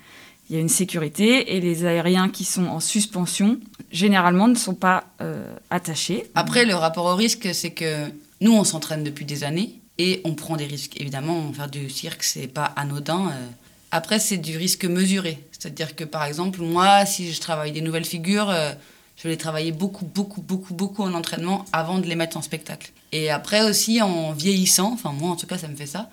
il 0.49 0.57
y 0.57 0.59
a 0.59 0.62
une 0.62 0.69
sécurité. 0.69 1.57
Et 1.57 1.61
les 1.61 1.85
aériens 1.85 2.29
qui 2.29 2.45
sont 2.45 2.67
en 2.67 2.81
suspension, 2.81 3.59
généralement, 3.91 4.49
ne 4.49 4.55
sont 4.55 4.75
pas 4.75 5.05
euh, 5.21 5.55
attachés. 5.71 6.31
Après, 6.35 6.65
le 6.65 6.75
rapport 6.75 7.07
au 7.07 7.15
risque, 7.15 7.49
c'est 7.53 7.73
que 7.73 8.07
nous, 8.41 8.53
on 8.53 8.65
s'entraîne 8.65 9.03
depuis 9.03 9.25
des 9.25 9.45
années 9.45 9.81
et 9.99 10.21
on 10.25 10.35
prend 10.35 10.57
des 10.57 10.67
risques. 10.67 11.00
Évidemment, 11.00 11.53
faire 11.53 11.71
du 11.71 11.88
cirque, 11.91 12.23
c'est 12.23 12.49
pas 12.49 12.65
anodin. 12.65 13.31
euh. 13.31 13.47
Après, 13.91 14.19
c'est 14.19 14.37
du 14.37 14.57
risque 14.57 14.85
mesuré. 14.85 15.38
C'est-à-dire 15.53 15.97
que, 15.97 16.05
par 16.05 16.25
exemple, 16.25 16.61
moi, 16.61 17.07
si 17.07 17.33
je 17.33 17.41
travaille 17.41 17.73
des 17.73 17.81
nouvelles 17.81 18.05
figures, 18.05 18.50
euh, 18.50 18.73
je 19.17 19.23
vais 19.23 19.31
les 19.31 19.37
travailler 19.37 19.73
beaucoup, 19.73 20.05
beaucoup, 20.05 20.43
beaucoup, 20.43 20.75
beaucoup 20.75 21.03
en 21.03 21.15
entraînement 21.15 21.65
avant 21.73 21.99
de 21.99 22.07
les 22.07 22.17
mettre 22.17 22.37
en 22.37 22.43
spectacle. 22.43 22.93
Et 23.12 23.31
après 23.31 23.62
aussi, 23.62 24.03
en 24.03 24.33
vieillissant, 24.33 24.93
enfin 24.93 25.12
moi 25.12 25.31
en 25.31 25.37
tout 25.37 25.47
cas, 25.47 25.59
ça 25.59 25.69
me 25.69 25.76
fait 25.76 25.87
ça, 25.87 26.11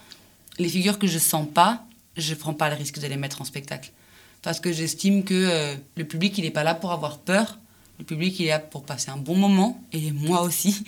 les 0.58 0.70
figures 0.70 1.00
que 1.00 1.08
je 1.08 1.20
sens 1.20 1.48
pas, 1.54 1.84
je 2.16 2.34
prends 2.34 2.54
pas 2.54 2.70
le 2.70 2.76
risque 2.76 3.00
de 3.00 3.08
les 3.08 3.18
mettre 3.18 3.42
en 3.42 3.46
spectacle. 3.46 3.92
Parce 4.42 4.60
que 4.60 4.72
j'estime 4.72 5.24
que 5.24 5.34
euh, 5.34 5.76
le 5.96 6.06
public, 6.06 6.38
il 6.38 6.44
n'est 6.44 6.52
pas 6.52 6.64
là 6.64 6.76
pour 6.76 6.92
avoir 6.92 7.18
peur. 7.18 7.60
Le 8.00 8.06
public, 8.06 8.40
il 8.40 8.46
est 8.46 8.50
là 8.50 8.60
pour 8.60 8.84
passer 8.84 9.10
un 9.10 9.18
bon 9.18 9.36
moment. 9.36 9.82
Et 9.92 10.12
moi 10.12 10.42
aussi, 10.42 10.84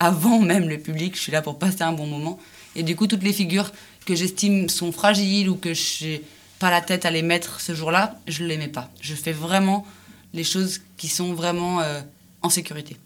avant 0.00 0.40
même 0.40 0.68
le 0.68 0.78
public, 0.78 1.14
je 1.14 1.20
suis 1.20 1.32
là 1.32 1.42
pour 1.42 1.58
passer 1.58 1.82
un 1.82 1.92
bon 1.92 2.06
moment. 2.06 2.38
Et 2.74 2.82
du 2.82 2.96
coup, 2.96 3.06
toutes 3.06 3.22
les 3.22 3.32
figures 3.32 3.70
que 4.06 4.14
j'estime 4.14 4.68
sont 4.68 4.92
fragiles 4.92 5.48
ou 5.48 5.56
que 5.56 5.74
je 5.74 6.04
n'ai 6.04 6.22
pas 6.58 6.70
la 6.70 6.80
tête 6.80 7.04
à 7.04 7.10
les 7.10 7.22
mettre 7.22 7.60
ce 7.60 7.74
jour-là, 7.74 8.18
je 8.26 8.42
ne 8.42 8.48
les 8.48 8.56
mets 8.56 8.68
pas. 8.68 8.90
Je 9.00 9.14
fais 9.14 9.32
vraiment 9.32 9.86
les 10.32 10.44
choses 10.44 10.80
qui 10.96 11.08
sont 11.08 11.34
vraiment 11.34 11.80
euh, 11.80 12.00
en 12.42 12.48
sécurité. 12.48 12.96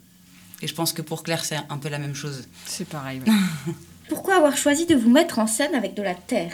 Et 0.61 0.67
je 0.67 0.73
pense 0.73 0.93
que 0.93 1.01
pour 1.01 1.23
Claire, 1.23 1.43
c'est 1.43 1.57
un 1.69 1.77
peu 1.77 1.89
la 1.89 1.99
même 1.99 2.15
chose. 2.15 2.47
C'est 2.65 2.87
pareil. 2.87 3.21
Pourquoi 4.09 4.35
avoir 4.37 4.55
choisi 4.55 4.85
de 4.85 4.95
vous 4.95 5.09
mettre 5.09 5.39
en 5.39 5.47
scène 5.47 5.75
avec 5.75 5.95
de 5.95 6.03
la 6.03 6.15
terre? 6.15 6.53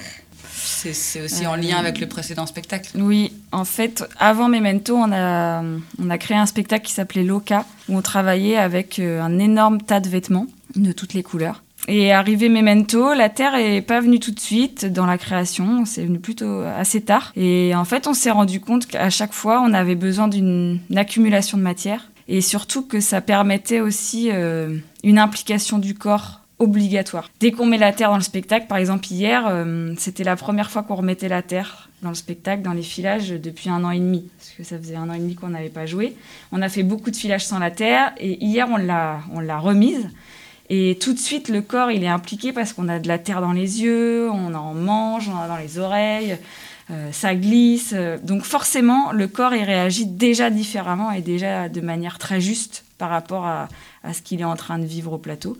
C'est 0.53 1.21
aussi 1.21 1.45
en 1.45 1.55
lien 1.55 1.77
avec 1.77 1.99
le 1.99 2.07
précédent 2.07 2.45
spectacle. 2.45 2.91
Oui, 2.95 3.31
en 3.51 3.65
fait, 3.65 4.03
avant 4.19 4.49
Memento, 4.49 4.95
on 4.95 5.11
a, 5.11 5.63
on 5.99 6.09
a 6.09 6.17
créé 6.17 6.37
un 6.37 6.45
spectacle 6.45 6.85
qui 6.85 6.93
s'appelait 6.93 7.23
Loca, 7.23 7.65
où 7.87 7.97
on 7.97 8.01
travaillait 8.01 8.57
avec 8.57 8.99
euh, 8.99 9.21
un 9.21 9.37
énorme 9.39 9.81
tas 9.81 9.99
de 9.99 10.09
vêtements 10.09 10.47
de 10.75 10.91
toutes 10.91 11.13
les 11.13 11.23
couleurs. 11.23 11.63
Et 11.87 12.11
arrivé 12.11 12.47
Memento, 12.47 13.13
la 13.13 13.29
Terre 13.29 13.55
est 13.55 13.81
pas 13.81 14.01
venue 14.01 14.19
tout 14.19 14.31
de 14.31 14.39
suite 14.39 14.85
dans 14.85 15.05
la 15.05 15.17
création, 15.17 15.85
c'est 15.85 16.05
venu 16.05 16.19
plutôt 16.19 16.61
assez 16.61 17.01
tard. 17.01 17.31
Et 17.35 17.73
en 17.75 17.85
fait, 17.85 18.07
on 18.07 18.13
s'est 18.13 18.31
rendu 18.31 18.59
compte 18.59 18.85
qu'à 18.85 19.09
chaque 19.09 19.33
fois, 19.33 19.61
on 19.65 19.73
avait 19.73 19.95
besoin 19.95 20.27
d'une 20.27 20.79
accumulation 20.95 21.57
de 21.57 21.63
matière 21.63 22.11
et 22.27 22.41
surtout 22.41 22.83
que 22.83 22.99
ça 22.99 23.19
permettait 23.19 23.79
aussi 23.79 24.29
euh, 24.31 24.77
une 25.03 25.17
implication 25.17 25.79
du 25.79 25.95
corps 25.95 26.40
obligatoire. 26.61 27.29
Dès 27.39 27.51
qu'on 27.51 27.65
met 27.65 27.77
la 27.77 27.91
terre 27.91 28.09
dans 28.11 28.17
le 28.17 28.23
spectacle, 28.23 28.67
par 28.67 28.77
exemple 28.77 29.05
hier, 29.09 29.47
euh, 29.47 29.93
c'était 29.97 30.23
la 30.23 30.35
première 30.35 30.69
fois 30.69 30.83
qu'on 30.83 30.95
remettait 30.95 31.27
la 31.27 31.41
terre 31.41 31.89
dans 32.03 32.09
le 32.09 32.15
spectacle, 32.15 32.61
dans 32.61 32.73
les 32.73 32.83
filages, 32.83 33.29
depuis 33.29 33.69
un 33.69 33.83
an 33.83 33.91
et 33.91 33.99
demi, 33.99 34.29
parce 34.37 34.51
que 34.51 34.63
ça 34.63 34.77
faisait 34.77 34.95
un 34.95 35.09
an 35.09 35.13
et 35.13 35.19
demi 35.19 35.35
qu'on 35.35 35.49
n'avait 35.49 35.69
pas 35.69 35.85
joué. 35.85 36.15
On 36.51 36.61
a 36.61 36.69
fait 36.69 36.83
beaucoup 36.83 37.09
de 37.09 37.15
filages 37.15 37.45
sans 37.45 37.59
la 37.59 37.71
terre, 37.71 38.13
et 38.17 38.43
hier 38.43 38.67
on 38.71 38.77
l'a, 38.77 39.21
remise. 39.59 40.09
Et 40.69 40.97
tout 41.01 41.13
de 41.13 41.19
suite, 41.19 41.49
le 41.49 41.61
corps, 41.61 41.91
il 41.91 42.03
est 42.03 42.07
impliqué 42.07 42.53
parce 42.53 42.73
qu'on 42.73 42.87
a 42.87 42.99
de 42.99 43.07
la 43.07 43.17
terre 43.17 43.41
dans 43.41 43.51
les 43.51 43.81
yeux, 43.81 44.29
on 44.29 44.53
en 44.53 44.73
mange, 44.73 45.27
on 45.27 45.33
en 45.33 45.41
a 45.41 45.47
dans 45.47 45.57
les 45.57 45.79
oreilles, 45.79 46.37
euh, 46.91 47.11
ça 47.11 47.35
glisse. 47.35 47.93
Donc 48.23 48.43
forcément, 48.43 49.11
le 49.11 49.27
corps, 49.27 49.53
il 49.53 49.63
réagit 49.63 50.05
déjà 50.05 50.49
différemment 50.49 51.11
et 51.11 51.21
déjà 51.21 51.67
de 51.67 51.81
manière 51.81 52.19
très 52.19 52.39
juste 52.39 52.85
par 52.97 53.09
rapport 53.09 53.45
à, 53.45 53.67
à 54.03 54.13
ce 54.13 54.21
qu'il 54.21 54.41
est 54.41 54.45
en 54.45 54.55
train 54.55 54.79
de 54.79 54.85
vivre 54.85 55.13
au 55.13 55.17
plateau. 55.17 55.57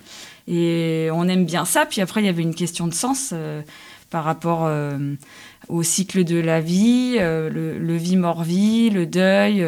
Et 0.47 1.09
on 1.13 1.27
aime 1.27 1.45
bien 1.45 1.65
ça. 1.65 1.85
Puis 1.85 2.01
après, 2.01 2.21
il 2.21 2.25
y 2.25 2.29
avait 2.29 2.41
une 2.41 2.55
question 2.55 2.87
de 2.87 2.93
sens 2.93 3.29
euh, 3.33 3.61
par 4.09 4.23
rapport 4.23 4.65
euh, 4.65 5.15
au 5.69 5.83
cycle 5.83 6.23
de 6.23 6.37
la 6.37 6.61
vie, 6.61 7.15
euh, 7.19 7.49
le, 7.49 7.77
le 7.77 7.95
vie-mort-vie, 7.95 8.89
le 8.89 9.05
deuil. 9.05 9.65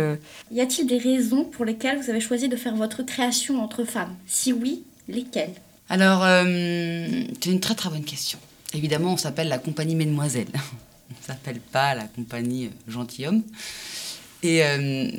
Y 0.52 0.62
a-t-il 0.62 0.88
des 0.88 0.98
raisons 0.98 1.46
pour 1.46 1.66
lesquelles 1.66 2.00
vous 2.00 2.10
avez 2.10 2.20
choisi 2.20 2.50
de 2.50 2.56
faire 2.56 2.76
votre 2.76 3.04
création 3.04 3.62
entre 3.64 3.84
femmes? 3.84 4.16
Si 4.28 4.54
oui, 4.54 4.84
lesquelles? 5.08 5.54
Alors, 5.90 6.24
c'est 6.24 7.52
une 7.52 7.60
très 7.60 7.76
très 7.76 7.90
bonne 7.90 8.06
question. 8.06 8.40
Évidemment, 8.74 9.14
on 9.14 9.18
s'appelle 9.18 9.50
la 9.50 9.60
compagnie 9.60 9.96
Mesdemoiselles. 9.96 10.48
on 10.54 11.22
ne 11.22 11.28
s'appelle 11.28 11.60
pas 11.60 11.94
la 11.94 12.06
compagnie 12.06 12.72
Gentilhomme. 12.88 13.44
Et 14.42 14.64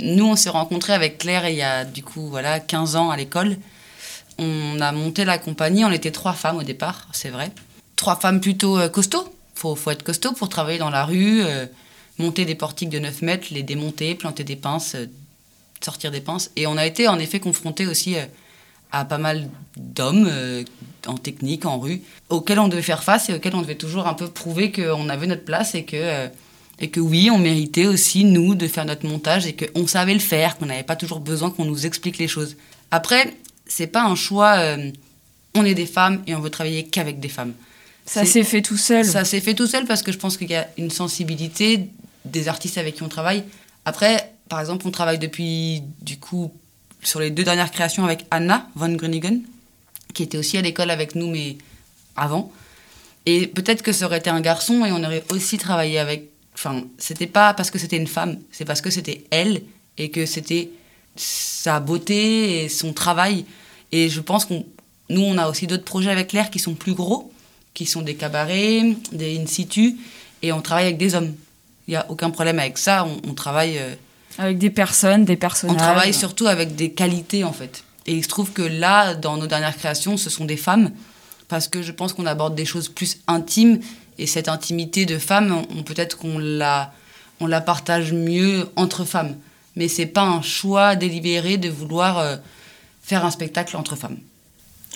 nous, 0.00 0.26
on 0.26 0.36
s'est 0.36 0.50
rencontrés 0.50 0.92
avec 0.92 1.18
Claire 1.18 1.48
il 1.48 1.56
y 1.56 1.62
a 1.62 1.84
du 1.84 2.02
coup 2.02 2.28
voilà 2.28 2.60
15 2.60 2.96
ans 2.96 3.10
à 3.10 3.16
l'école 3.16 3.56
on 4.38 4.80
a 4.80 4.92
monté 4.92 5.24
la 5.24 5.38
compagnie, 5.38 5.84
on 5.84 5.90
était 5.90 6.10
trois 6.10 6.32
femmes 6.32 6.58
au 6.58 6.62
départ, 6.62 7.08
c'est 7.12 7.30
vrai. 7.30 7.50
Trois 7.96 8.16
femmes 8.16 8.40
plutôt 8.40 8.78
euh, 8.78 8.88
costauds. 8.88 9.32
Faut, 9.54 9.76
faut 9.76 9.90
être 9.90 10.02
costaud 10.02 10.32
pour 10.32 10.48
travailler 10.48 10.78
dans 10.78 10.90
la 10.90 11.04
rue, 11.04 11.42
euh, 11.44 11.66
monter 12.18 12.44
des 12.44 12.54
portiques 12.54 12.90
de 12.90 12.98
9 12.98 13.22
mètres, 13.22 13.48
les 13.50 13.62
démonter, 13.62 14.14
planter 14.14 14.44
des 14.44 14.56
pinces, 14.56 14.96
euh, 14.96 15.06
sortir 15.82 16.10
des 16.10 16.20
pinces. 16.20 16.50
Et 16.56 16.66
on 16.66 16.76
a 16.76 16.86
été 16.86 17.06
en 17.08 17.18
effet 17.18 17.40
confrontés 17.40 17.86
aussi 17.86 18.16
à 18.90 19.04
pas 19.04 19.18
mal 19.18 19.48
d'hommes 19.76 20.30
en 21.06 21.16
technique, 21.16 21.66
en 21.66 21.78
rue, 21.78 22.00
auxquels 22.30 22.58
on 22.58 22.68
devait 22.68 22.82
faire 22.82 23.04
face 23.04 23.28
et 23.28 23.34
auxquels 23.34 23.54
on 23.54 23.60
devait 23.60 23.74
toujours 23.74 24.06
un 24.06 24.14
peu 24.14 24.28
prouver 24.28 24.72
qu'on 24.72 25.08
avait 25.08 25.26
notre 25.26 25.44
place 25.44 25.74
et 25.74 25.84
que, 25.84 26.28
et 26.78 26.90
que 26.90 27.00
oui, 27.00 27.28
on 27.30 27.38
méritait 27.38 27.86
aussi, 27.86 28.24
nous, 28.24 28.54
de 28.54 28.66
faire 28.66 28.84
notre 28.84 29.06
montage 29.06 29.46
et 29.46 29.54
qu'on 29.54 29.86
savait 29.86 30.14
le 30.14 30.20
faire, 30.20 30.56
qu'on 30.56 30.66
n'avait 30.66 30.84
pas 30.84 30.96
toujours 30.96 31.20
besoin 31.20 31.50
qu'on 31.50 31.64
nous 31.64 31.86
explique 31.86 32.18
les 32.18 32.28
choses. 32.28 32.56
Après, 32.90 33.34
c'est 33.74 33.88
pas 33.88 34.04
un 34.04 34.14
choix. 34.14 34.54
Euh, 34.58 34.90
on 35.54 35.64
est 35.64 35.74
des 35.74 35.86
femmes 35.86 36.22
et 36.28 36.34
on 36.34 36.40
veut 36.40 36.50
travailler 36.50 36.84
qu'avec 36.84 37.18
des 37.18 37.28
femmes. 37.28 37.54
Ça 38.06 38.24
s'est 38.24 38.44
fait 38.44 38.62
tout 38.62 38.76
seul. 38.76 39.04
Ça 39.04 39.24
s'est 39.24 39.40
fait 39.40 39.54
tout 39.54 39.66
seul 39.66 39.84
parce 39.84 40.02
que 40.02 40.12
je 40.12 40.18
pense 40.18 40.36
qu'il 40.36 40.50
y 40.50 40.54
a 40.54 40.68
une 40.78 40.90
sensibilité 40.90 41.88
des 42.24 42.46
artistes 42.46 42.78
avec 42.78 42.94
qui 42.94 43.02
on 43.02 43.08
travaille. 43.08 43.42
Après, 43.84 44.32
par 44.48 44.60
exemple, 44.60 44.86
on 44.86 44.92
travaille 44.92 45.18
depuis, 45.18 45.82
du 46.02 46.18
coup, 46.18 46.52
sur 47.02 47.18
les 47.18 47.30
deux 47.30 47.42
dernières 47.42 47.72
créations 47.72 48.04
avec 48.04 48.26
Anna 48.30 48.68
von 48.76 48.92
Grunigen, 48.94 49.40
qui 50.12 50.22
était 50.22 50.38
aussi 50.38 50.56
à 50.56 50.62
l'école 50.62 50.90
avec 50.90 51.16
nous, 51.16 51.28
mais 51.28 51.56
avant. 52.16 52.52
Et 53.26 53.48
peut-être 53.48 53.82
que 53.82 53.92
ça 53.92 54.06
aurait 54.06 54.18
été 54.18 54.30
un 54.30 54.40
garçon 54.40 54.84
et 54.84 54.92
on 54.92 55.02
aurait 55.02 55.24
aussi 55.30 55.58
travaillé 55.58 55.98
avec. 55.98 56.28
Enfin, 56.54 56.84
c'était 56.98 57.26
pas 57.26 57.54
parce 57.54 57.72
que 57.72 57.78
c'était 57.78 57.96
une 57.96 58.06
femme, 58.06 58.38
c'est 58.52 58.64
parce 58.64 58.80
que 58.80 58.90
c'était 58.90 59.24
elle 59.30 59.62
et 59.98 60.10
que 60.10 60.26
c'était 60.26 60.70
sa 61.16 61.80
beauté 61.80 62.64
et 62.64 62.68
son 62.68 62.92
travail. 62.92 63.44
Et 63.94 64.08
je 64.08 64.20
pense 64.20 64.44
qu'on 64.44 64.66
nous, 65.08 65.20
on 65.20 65.38
a 65.38 65.48
aussi 65.48 65.68
d'autres 65.68 65.84
projets 65.84 66.10
avec 66.10 66.32
l'air 66.32 66.50
qui 66.50 66.58
sont 66.58 66.74
plus 66.74 66.94
gros, 66.94 67.32
qui 67.74 67.86
sont 67.86 68.02
des 68.02 68.16
cabarets, 68.16 68.96
des 69.12 69.38
in 69.38 69.46
situ, 69.46 69.96
et 70.42 70.50
on 70.50 70.60
travaille 70.60 70.86
avec 70.86 70.98
des 70.98 71.14
hommes. 71.14 71.32
Il 71.86 71.92
n'y 71.92 71.96
a 71.96 72.04
aucun 72.08 72.30
problème 72.30 72.58
avec 72.58 72.76
ça. 72.76 73.06
On, 73.28 73.34
travaille. 73.34 73.78
Euh, 73.78 73.94
avec 74.38 74.58
des 74.58 74.70
personnes, 74.70 75.24
des 75.24 75.36
personnages. 75.36 75.76
On 75.76 75.78
travaille 75.78 76.12
surtout 76.12 76.48
avec 76.48 76.74
des 76.74 76.90
qualités, 76.90 77.44
en 77.44 77.52
fait. 77.52 77.84
Et 78.06 78.14
il 78.14 78.24
se 78.24 78.28
trouve 78.28 78.50
que 78.50 78.62
là, 78.62 79.14
dans 79.14 79.36
nos 79.36 79.46
dernières 79.46 79.76
créations, 79.76 80.16
ce 80.16 80.28
sont 80.28 80.44
des 80.44 80.56
femmes, 80.56 80.90
parce 81.46 81.68
que 81.68 81.80
je 81.80 81.92
pense 81.92 82.14
qu'on 82.14 82.26
aborde 82.26 82.56
des 82.56 82.64
choses 82.64 82.88
plus 82.88 83.18
intimes, 83.28 83.78
et 84.18 84.26
cette 84.26 84.48
intimité 84.48 85.06
de 85.06 85.18
femmes, 85.18 85.62
on, 85.70 85.84
peut-être 85.84 86.18
qu'on 86.18 86.38
la, 86.38 86.92
on 87.38 87.46
la 87.46 87.60
partage 87.60 88.12
mieux 88.12 88.68
entre 88.74 89.04
femmes 89.04 89.36
mais 89.76 89.88
c'est 89.88 90.06
pas 90.06 90.22
un 90.22 90.42
choix 90.42 90.96
délibéré 90.96 91.56
de 91.56 91.68
vouloir 91.68 92.18
euh, 92.18 92.36
faire 93.04 93.24
un 93.24 93.30
spectacle 93.30 93.76
entre 93.76 93.96
femmes. 93.96 94.16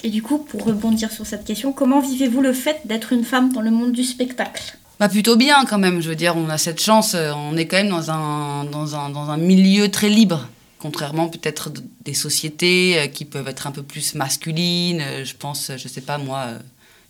Et 0.02 0.10
du 0.10 0.22
coup, 0.22 0.38
pour 0.38 0.64
rebondir 0.64 1.12
sur 1.12 1.26
cette 1.26 1.44
question, 1.44 1.72
comment 1.72 2.00
vivez-vous 2.00 2.40
le 2.40 2.52
fait 2.52 2.80
d'être 2.86 3.12
une 3.12 3.24
femme 3.24 3.52
dans 3.52 3.60
le 3.60 3.70
monde 3.70 3.92
du 3.92 4.04
spectacle? 4.04 4.78
Bah 4.98 5.08
plutôt 5.08 5.36
bien 5.36 5.64
quand 5.64 5.78
même, 5.78 6.00
je 6.00 6.08
veux 6.08 6.16
dire, 6.16 6.36
on 6.36 6.48
a 6.48 6.58
cette 6.58 6.80
chance, 6.80 7.14
euh, 7.14 7.32
on 7.32 7.56
est 7.56 7.66
quand 7.66 7.76
même 7.76 7.88
dans 7.88 8.10
un, 8.10 8.64
dans 8.64 8.96
un, 8.96 9.10
dans 9.10 9.30
un 9.30 9.36
milieu 9.36 9.90
très 9.90 10.08
libre, 10.08 10.48
contrairement 10.78 11.28
peut-être 11.28 11.70
des 12.04 12.14
sociétés 12.14 12.98
euh, 12.98 13.06
qui 13.06 13.24
peuvent 13.24 13.46
être 13.46 13.68
un 13.68 13.70
peu 13.70 13.84
plus 13.84 14.14
masculines, 14.14 15.02
je 15.22 15.34
pense, 15.34 15.70
je 15.76 15.88
sais 15.88 16.00
pas 16.00 16.18
moi, 16.18 16.48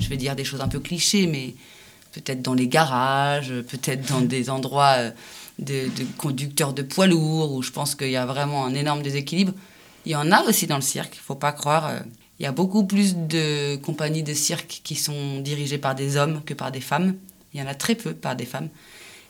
je 0.00 0.08
vais 0.08 0.18
dire 0.18 0.36
des 0.36 0.44
choses 0.44 0.60
un 0.60 0.68
peu 0.68 0.80
clichés, 0.80 1.26
mais 1.26 1.54
peut-être 2.12 2.42
dans 2.42 2.54
les 2.54 2.68
garages, 2.68 3.54
peut-être 3.68 4.06
dans 4.10 4.20
des 4.20 4.50
endroits 4.50 4.96
de, 5.58 5.88
conducteurs 6.18 6.74
de 6.74 6.82
poids 6.82 7.06
lourds, 7.06 7.52
où 7.52 7.62
je 7.62 7.70
pense 7.70 7.94
qu'il 7.94 8.10
y 8.10 8.16
a 8.16 8.26
vraiment 8.26 8.66
un 8.66 8.74
énorme 8.74 9.02
déséquilibre. 9.02 9.52
Il 10.08 10.12
y 10.12 10.16
en 10.16 10.32
a 10.32 10.42
aussi 10.44 10.66
dans 10.66 10.76
le 10.76 10.82
cirque, 10.82 11.16
il 11.16 11.20
faut 11.20 11.34
pas 11.34 11.52
croire. 11.52 11.86
Euh, 11.88 11.98
il 12.40 12.44
y 12.44 12.46
a 12.46 12.52
beaucoup 12.52 12.84
plus 12.86 13.14
de 13.14 13.76
compagnies 13.76 14.22
de 14.22 14.32
cirque 14.32 14.80
qui 14.82 14.94
sont 14.94 15.40
dirigées 15.40 15.76
par 15.76 15.94
des 15.94 16.16
hommes 16.16 16.42
que 16.46 16.54
par 16.54 16.72
des 16.72 16.80
femmes. 16.80 17.14
Il 17.52 17.60
y 17.60 17.62
en 17.62 17.66
a 17.66 17.74
très 17.74 17.94
peu 17.94 18.14
par 18.14 18.34
des 18.34 18.46
femmes. 18.46 18.70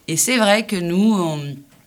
Et 0.07 0.17
c'est 0.17 0.37
vrai 0.37 0.67
que 0.67 0.77
nous, 0.77 1.17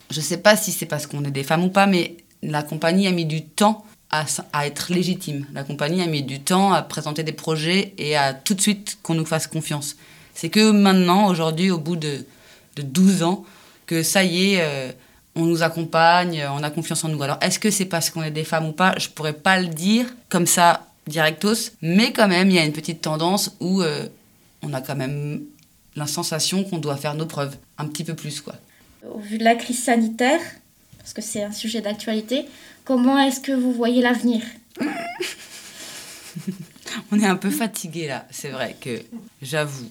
je 0.10 0.18
ne 0.18 0.22
sais 0.22 0.40
pas 0.40 0.58
si 0.58 0.74
c'est 0.74 0.86
parce 0.88 1.08
qu'on 1.08 1.24
est 1.24 1.32
des 1.32 1.44
femmes 1.44 1.64
ou 1.64 1.70
pas, 1.70 1.86
mais 1.86 2.18
la 2.44 2.64
compagnie 2.64 3.08
a 3.08 3.12
mis 3.12 3.26
du 3.26 3.46
temps 3.46 3.86
à, 4.10 4.26
être 4.66 4.92
légitime. 4.92 5.48
La 5.54 5.64
compagnie 5.64 6.02
a 6.02 6.08
mis 6.08 6.24
du 6.24 6.42
temps 6.42 6.74
à 6.74 6.82
présenter 6.82 7.24
des 7.24 7.32
projets 7.32 7.94
et 7.98 8.18
à 8.18 8.34
tout 8.34 8.56
de 8.56 8.62
suite 8.62 8.98
qu'on 9.02 9.14
nous 9.14 9.26
fasse 9.26 9.48
confiance. 9.48 9.96
C'est 10.34 10.50
que 10.50 10.72
maintenant, 10.72 11.28
aujourd'hui, 11.30 11.72
au 11.72 11.78
bout 11.78 11.96
de, 11.96 12.26
de 12.76 12.82
12 12.82 13.24
ans, 13.24 13.46
que 13.86 14.04
ça 14.04 14.26
y 14.26 14.54
est, 14.54 14.62
euh, 14.62 14.92
on 15.36 15.46
nous 15.46 15.64
accompagne, 15.64 16.46
on 16.52 16.62
a 16.64 16.70
confiance 16.70 17.04
en 17.04 17.10
nous. 17.10 17.22
Alors, 17.24 17.38
est-ce 17.42 17.60
que 17.60 17.72
c'est 17.72 17.86
parce 17.86 18.10
qu'on 18.10 18.24
est 18.24 18.32
des 18.32 18.44
femmes 18.44 18.68
ou 18.68 18.74
pas? 18.74 18.96
Je 18.98 19.08
pourrais 19.10 19.34
pas 19.34 19.60
le 19.60 19.68
dire 19.68 20.06
comme 20.30 20.46
ça 20.46 20.88
directos, 21.08 21.72
mais 21.82 22.12
quand 22.12 22.28
même, 22.28 22.50
il 22.50 22.56
y 22.56 22.60
a 22.60 22.66
une 22.66 22.74
petite 22.74 23.02
tendance 23.02 23.56
où 23.60 23.82
euh, 23.82 24.08
on 24.62 24.74
a 24.74 24.82
quand 24.82 24.96
même 24.96 25.42
la 25.96 26.08
sensation 26.08 26.64
qu'on 26.64 26.78
doit 26.78 26.98
faire 26.98 27.16
nos 27.16 27.26
preuves, 27.26 27.58
un 27.78 27.86
petit 27.88 28.04
peu 28.04 28.14
plus, 28.14 28.42
quoi. 28.42 28.56
Au 29.10 29.20
vu 29.20 29.38
de 29.38 29.44
la 29.44 29.56
crise 29.56 29.84
sanitaire, 29.84 30.40
parce 30.98 31.14
que 31.14 31.22
c'est 31.22 31.44
un 31.44 31.52
sujet 31.52 31.82
d'actualité, 31.82 32.46
comment 32.86 33.18
est-ce 33.18 33.40
que 33.40 33.52
vous 33.52 33.74
voyez 33.74 34.02
l'avenir? 34.02 34.44
On 37.12 37.20
est 37.20 37.26
un 37.26 37.36
peu 37.36 37.50
fatigué 37.50 38.08
là, 38.08 38.26
c'est 38.32 38.50
vrai 38.50 38.76
que 38.80 39.02
j'avoue 39.42 39.90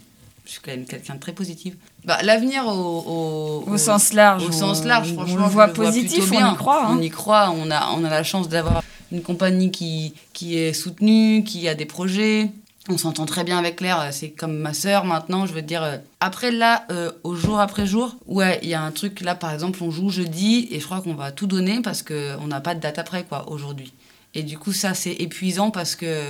je 0.51 0.55
suis 0.55 0.63
quand 0.63 0.73
même 0.73 0.85
quelqu'un 0.85 1.15
de 1.15 1.21
très 1.21 1.33
positif. 1.33 1.75
Bah, 2.05 2.19
L'avenir 2.23 2.67
au, 2.67 3.65
au, 3.67 3.77
sens 3.79 4.13
large. 4.13 4.45
Au 4.45 4.53
sens 4.53 4.85
large, 4.85 5.13
franchement. 5.13 5.37
On 5.39 5.45
le 5.45 5.51
voit 5.51 5.69
positif, 5.69 6.31
on 6.33 6.53
y 6.53 6.57
croit. 6.57 6.87
Hein. 6.87 6.97
On 6.99 7.03
y 7.03 7.11
croit, 7.11 7.53
on 7.55 7.71
a, 7.71 7.91
on 7.97 8.05
a 8.05 8.11
la 8.11 8.23
chance 8.23 8.49
d'avoir 8.49 8.83
une 9.13 9.23
compagnie 9.23 9.71
qui, 9.71 10.15
qui 10.33 10.59
est 10.59 10.73
soutenue, 10.73 11.45
qui 11.45 11.69
a 11.69 11.75
des 11.75 11.87
projets. 11.87 12.51
On 12.89 12.97
s'entend 12.97 13.27
très 13.27 13.45
bien 13.45 13.59
avec 13.59 13.77
Claire, 13.77 14.09
c'est 14.11 14.31
comme 14.31 14.57
ma 14.57 14.73
sœur 14.73 15.05
maintenant, 15.05 15.45
je 15.47 15.53
veux 15.53 15.63
dire. 15.63 15.83
Euh, 15.83 15.99
après 16.19 16.51
là, 16.51 16.87
euh, 16.91 17.13
au 17.25 17.37
jour 17.37 17.61
après 17.61 17.87
jour, 17.87 18.17
ouais, 18.27 18.59
il 18.63 18.71
y 18.71 18.75
a 18.75 18.83
un 18.83 18.91
truc 18.91 19.21
là, 19.21 19.35
par 19.35 19.53
exemple, 19.53 19.83
on 19.83 19.91
joue 19.91 20.09
jeudi 20.09 20.67
et 20.71 20.81
je 20.81 20.85
crois 20.87 21.03
qu'on 21.03 21.15
va 21.15 21.31
tout 21.31 21.47
donner 21.47 21.83
parce 21.83 22.03
qu'on 22.03 22.47
n'a 22.47 22.61
pas 22.61 22.75
de 22.75 22.81
date 22.81 22.99
après, 22.99 23.25
quoi, 23.25 23.51
aujourd'hui. 23.51 23.93
Et 24.35 24.43
du 24.43 24.59
coup, 24.59 24.73
ça, 24.73 24.95
c'est 24.95 25.13
épuisant 25.13 25.71
parce 25.71 25.95
que 25.95 26.25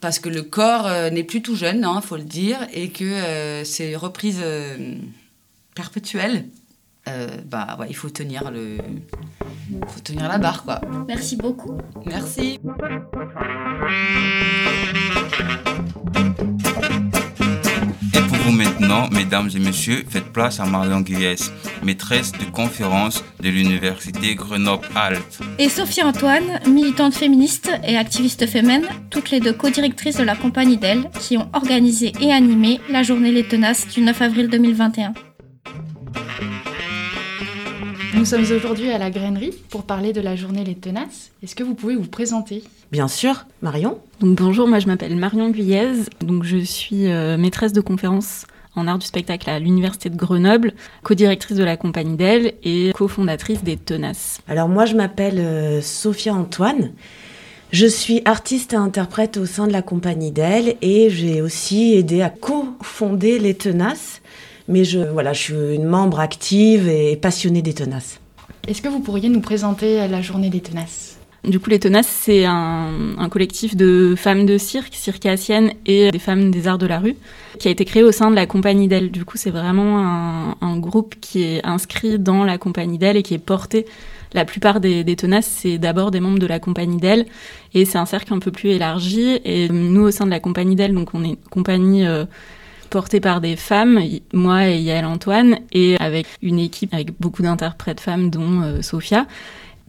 parce 0.00 0.18
que 0.18 0.28
le 0.28 0.42
corps 0.42 0.86
euh, 0.86 1.10
n'est 1.10 1.24
plus 1.24 1.42
tout 1.42 1.54
jeune, 1.54 1.78
il 1.78 1.84
hein, 1.84 2.00
faut 2.00 2.16
le 2.16 2.24
dire, 2.24 2.66
et 2.72 2.90
que 2.90 3.04
euh, 3.04 3.64
ces 3.64 3.96
reprises 3.96 4.40
euh, 4.42 4.94
perpétuelles, 5.74 6.46
bah 7.46 7.76
ouais, 7.80 7.86
il 7.88 7.96
faut 7.96 8.08
tenir 8.08 8.52
le, 8.52 8.76
faut 9.88 9.98
tenir 9.98 10.28
la 10.28 10.38
barre 10.38 10.62
quoi. 10.62 10.80
Merci 11.08 11.34
beaucoup. 11.36 11.76
Merci. 12.06 12.60
Maintenant, 18.90 19.16
mesdames 19.16 19.48
et 19.54 19.60
messieurs, 19.60 20.04
faites 20.08 20.32
place 20.32 20.58
à 20.58 20.64
Marion 20.64 21.00
Guyès, 21.00 21.52
maîtresse 21.84 22.32
de 22.32 22.44
conférence 22.50 23.22
de 23.40 23.48
l'université 23.48 24.34
Grenoble-Alpes. 24.34 25.44
Et 25.60 25.68
Sophie 25.68 26.02
Antoine, 26.02 26.58
militante 26.66 27.14
féministe 27.14 27.70
et 27.86 27.96
activiste 27.96 28.48
féminine, 28.48 28.82
toutes 29.08 29.30
les 29.30 29.38
deux 29.38 29.52
co-directrices 29.52 30.16
de 30.16 30.24
la 30.24 30.34
compagnie 30.34 30.76
d'elle, 30.76 31.08
qui 31.20 31.38
ont 31.38 31.48
organisé 31.52 32.12
et 32.20 32.32
animé 32.32 32.80
la 32.90 33.04
journée 33.04 33.30
Les 33.30 33.46
Tenaces 33.46 33.86
du 33.86 34.00
9 34.00 34.22
avril 34.22 34.48
2021. 34.48 35.14
Nous 38.14 38.24
sommes 38.24 38.42
aujourd'hui 38.42 38.90
à 38.90 38.98
la 38.98 39.10
grainerie 39.10 39.54
pour 39.68 39.84
parler 39.84 40.12
de 40.12 40.20
la 40.20 40.34
journée 40.34 40.64
Les 40.64 40.74
Tenaces. 40.74 41.30
Est-ce 41.44 41.54
que 41.54 41.62
vous 41.62 41.76
pouvez 41.76 41.94
vous 41.94 42.08
présenter? 42.08 42.64
Bien 42.90 43.06
sûr, 43.06 43.46
Marion? 43.62 44.00
Donc 44.18 44.36
bonjour, 44.36 44.66
moi 44.66 44.80
je 44.80 44.88
m'appelle 44.88 45.14
Marion 45.14 45.50
Guyez, 45.50 45.92
donc 46.22 46.42
je 46.42 46.56
suis 46.56 47.06
euh, 47.06 47.38
maîtresse 47.38 47.72
de 47.72 47.80
conférence 47.80 48.46
en 48.76 48.86
art 48.86 48.98
du 48.98 49.06
spectacle 49.06 49.48
à 49.50 49.58
l'université 49.58 50.10
de 50.10 50.16
Grenoble, 50.16 50.72
co-directrice 51.02 51.56
de 51.56 51.64
la 51.64 51.76
compagnie 51.76 52.16
d'elle 52.16 52.54
et 52.62 52.92
cofondatrice 52.94 53.62
des 53.62 53.76
Tenaces. 53.76 54.40
Alors 54.48 54.68
moi 54.68 54.86
je 54.86 54.94
m'appelle 54.94 55.38
euh, 55.38 55.80
Sophia 55.80 56.34
Antoine. 56.34 56.92
Je 57.72 57.86
suis 57.86 58.22
artiste 58.24 58.72
et 58.72 58.76
interprète 58.76 59.36
au 59.36 59.46
sein 59.46 59.66
de 59.66 59.72
la 59.72 59.82
compagnie 59.82 60.32
d'elle 60.32 60.76
et 60.82 61.08
j'ai 61.10 61.40
aussi 61.40 61.94
aidé 61.94 62.20
à 62.22 62.30
co-fonder 62.30 63.38
les 63.38 63.54
Tenaces 63.54 64.20
mais 64.70 64.84
je, 64.84 65.00
voilà, 65.00 65.32
je 65.32 65.40
suis 65.40 65.74
une 65.74 65.84
membre 65.84 66.20
active 66.20 66.88
et 66.88 67.16
passionnée 67.16 67.60
des 67.60 67.74
tenaces. 67.74 68.20
Est-ce 68.68 68.80
que 68.80 68.88
vous 68.88 69.00
pourriez 69.00 69.28
nous 69.28 69.40
présenter 69.40 70.06
la 70.06 70.22
journée 70.22 70.48
des 70.48 70.60
tenaces? 70.60 71.09
Du 71.44 71.58
coup, 71.58 71.70
les 71.70 71.78
Tenaces, 71.78 72.06
c'est 72.06 72.44
un, 72.44 73.28
collectif 73.30 73.74
de 73.74 74.14
femmes 74.16 74.44
de 74.44 74.58
cirque, 74.58 74.94
circassiennes 74.94 75.72
et 75.86 76.10
des 76.10 76.18
femmes 76.18 76.50
des 76.50 76.68
arts 76.68 76.76
de 76.76 76.86
la 76.86 76.98
rue, 76.98 77.16
qui 77.58 77.68
a 77.68 77.70
été 77.70 77.84
créé 77.84 78.02
au 78.02 78.12
sein 78.12 78.30
de 78.30 78.36
la 78.36 78.46
compagnie 78.46 78.88
d'elle. 78.88 79.10
Du 79.10 79.24
coup, 79.24 79.38
c'est 79.38 79.50
vraiment 79.50 80.54
un, 80.60 80.78
groupe 80.78 81.14
qui 81.20 81.42
est 81.42 81.64
inscrit 81.64 82.18
dans 82.18 82.44
la 82.44 82.58
compagnie 82.58 82.98
d'elle 82.98 83.16
et 83.16 83.22
qui 83.22 83.34
est 83.34 83.38
porté. 83.38 83.86
La 84.32 84.44
plupart 84.44 84.80
des, 84.80 85.04
tenaces, 85.16 85.46
c'est 85.46 85.78
d'abord 85.78 86.10
des 86.10 86.20
membres 86.20 86.38
de 86.38 86.46
la 86.46 86.58
compagnie 86.58 86.98
d'elle, 86.98 87.26
et 87.74 87.84
c'est 87.84 87.98
un 87.98 88.06
cercle 88.06 88.34
un 88.34 88.38
peu 88.38 88.50
plus 88.50 88.70
élargi. 88.70 89.40
Et 89.44 89.68
nous, 89.70 90.02
au 90.02 90.10
sein 90.10 90.26
de 90.26 90.30
la 90.30 90.40
compagnie 90.40 90.76
d'elle, 90.76 90.94
donc 90.94 91.14
on 91.14 91.24
est 91.24 91.30
une 91.30 91.36
compagnie 91.50 92.06
euh, 92.06 92.26
porté 92.90 93.20
par 93.20 93.40
des 93.40 93.56
femmes, 93.56 93.98
moi 94.34 94.68
et 94.68 94.78
Yael 94.78 95.06
Antoine, 95.06 95.58
et 95.72 95.96
avec 95.98 96.26
une 96.42 96.58
équipe 96.58 96.92
avec 96.92 97.18
beaucoup 97.18 97.42
d'interprètes 97.42 98.00
femmes, 98.00 98.28
dont 98.28 98.62
euh, 98.62 98.82
Sophia. 98.82 99.26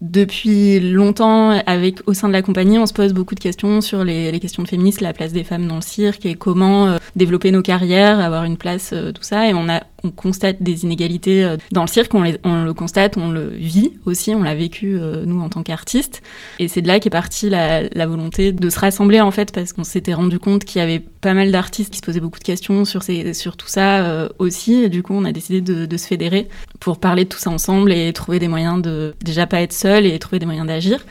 Depuis 0.02 0.80
longtemps, 0.80 1.52
avec 1.68 2.00
au 2.08 2.16
sein 2.16 2.28
de 2.28 2.34
la 2.34 2.42
compagnie, 2.42 2.80
on 2.80 2.88
se 2.88 2.94
pose 2.94 3.14
beaucoup 3.14 3.36
de 3.36 3.40
questions 3.40 3.82
sur 3.82 4.04
les, 4.04 4.40
questions 4.40 4.64
de 4.64 4.68
féminisme, 4.68 5.04
la 5.04 5.14
place 5.14 5.32
des 5.32 5.44
femmes 5.44 5.68
dans 5.68 5.76
le 5.76 5.82
cirque 5.82 6.26
et 6.26 6.34
comment 6.34 6.88
euh, 6.88 6.98
développer 7.16 7.52
nos 7.52 7.62
carrières, 7.62 8.20
avoir 8.20 8.44
une 8.44 8.58
place, 8.58 8.94
euh, 8.94 9.12
tout 9.12 9.22
ça. 9.22 9.48
Et 9.48 9.54
on 9.54 9.70
a 9.70 9.84
on 10.04 10.12
constate 10.12 10.62
des 10.62 10.84
inégalités 10.84 11.44
euh, 11.44 11.58
dans 11.72 11.82
le 11.82 11.88
cirque, 11.88 12.14
on, 12.14 12.22
le 12.22 12.74
constate, 12.74 13.18
on 13.18 13.32
le 13.32 13.50
vit 13.50 13.94
aussi, 14.06 14.34
on 14.34 14.44
l'a 14.44 14.56
vécu 14.56 14.98
euh, 14.98 15.24
nous 15.26 15.42
en 15.42 15.50
tant 15.50 15.64
qu'artistes. 15.64 16.22
Et 16.60 16.68
c'est 16.68 16.82
de 16.82 16.88
là 16.88 17.00
qu'est 17.00 17.10
partie 17.10 17.50
la, 17.50 17.88
volonté 18.06 18.52
de 18.52 18.70
se 18.70 18.80
rassembler 18.80 19.22
en 19.22 19.32
fait, 19.32 19.52
parce 19.52 19.74
qu'on 19.74 19.84
s'était 19.84 20.14
rendu 20.14 20.40
compte 20.40 20.66
qu'il 20.66 20.80
y 20.80 20.84
avait 20.84 21.00
pas 21.00 21.34
mal 21.34 21.52
d'artistes 21.52 21.92
qui 21.92 22.00
se 22.00 22.04
posaient 22.04 22.20
beaucoup 22.20 22.40
de 22.40 22.44
questions 22.44 22.86
sur, 22.86 23.04
tout 23.06 23.68
ça 23.68 24.06
euh, 24.06 24.30
aussi. 24.40 24.84
Et 24.84 24.90
du 24.90 25.04
coup, 25.04 25.14
on 25.14 25.26
a 25.26 25.32
décidé 25.32 25.62
de, 25.62 25.86
de, 25.86 25.98
se 25.98 26.08
fédérer 26.08 26.48
pour 26.80 27.00
parler 27.00 27.26
de 27.26 27.30
tout 27.30 27.40
ça 27.40 27.52
ensemble 27.52 27.92
et 27.92 28.12
trouver 28.14 28.40
des 28.40 28.48
moyens 28.48 28.82
de 28.82 29.14
déjà 29.24 29.46
pas 29.46 29.62
être 29.62 29.74
seul 29.74 30.06
et 30.06 30.18
trouver 30.20 30.40
des 30.40 30.46
moyens 30.46 30.68
d'agir. 30.68 31.06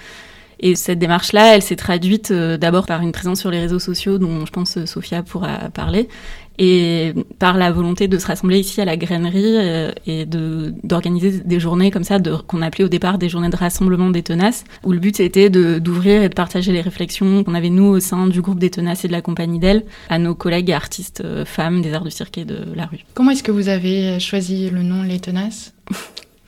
Et 0.63 0.75
cette 0.75 0.99
démarche-là, 0.99 1.55
elle 1.55 1.63
s'est 1.63 1.77
traduite 1.77 2.31
d'abord 2.31 2.85
par 2.85 3.01
une 3.01 3.13
présence 3.13 3.41
sur 3.41 3.51
les 3.51 3.61
réseaux 3.61 3.79
sociaux 3.79 4.19
dont 4.19 4.45
je 4.45 4.53
pense 4.53 4.85
Sophia 4.85 5.23
pourra 5.23 5.71
parler, 5.71 6.07
et 6.61 7.15
par 7.39 7.57
la 7.57 7.73
volonté 7.73 8.07
de 8.07 8.19
se 8.19 8.27
rassembler 8.27 8.59
ici 8.59 8.83
à 8.83 8.85
la 8.85 8.99
grainerie 8.99 9.57
euh, 9.57 9.93
et 10.07 10.27
de 10.27 10.75
d'organiser 10.85 11.41
des 11.41 11.59
journées 11.59 11.91
comme 11.91 12.05
ça 12.05 12.19
de, 12.19 12.37
qu'on 12.37 12.61
appelait 12.61 12.85
au 12.85 12.89
départ 12.89 13.17
des 13.17 13.31
journées 13.31 13.49
de 13.49 13.57
rassemblement 13.57 14.11
des 14.11 14.23
tenaces 14.23 14.65
où 14.85 14.93
le 14.93 14.99
but 14.99 15.19
était 15.21 15.49
de 15.49 15.79
d'ouvrir 15.79 16.23
et 16.23 16.29
de 16.29 16.35
partager 16.35 16.71
les 16.71 16.83
réflexions 16.83 17.43
qu'on 17.45 17.55
avait 17.55 17.71
nous 17.71 17.87
au 17.87 17.99
sein 17.99 18.27
du 18.27 18.43
groupe 18.43 18.59
des 18.59 18.69
tenaces 18.69 19.07
et 19.07 19.09
de 19.09 19.13
la 19.13 19.23
compagnie 19.23 19.59
d'elle 19.59 19.85
à 20.11 20.19
nos 20.19 20.35
collègues 20.35 20.71
artistes 20.71 21.23
euh, 21.25 21.47
femmes 21.47 21.81
des 21.81 21.95
arts 21.95 22.05
du 22.05 22.11
cirque 22.11 22.37
et 22.37 22.45
de 22.45 22.67
la 22.77 22.85
rue. 22.85 22.99
Comment 23.15 23.31
est-ce 23.31 23.43
que 23.43 23.53
vous 23.53 23.71
avez 23.71 24.21
choisi 24.21 24.69
le 24.69 24.83
nom 24.83 25.03
les 25.03 25.19
tenaces? 25.19 25.73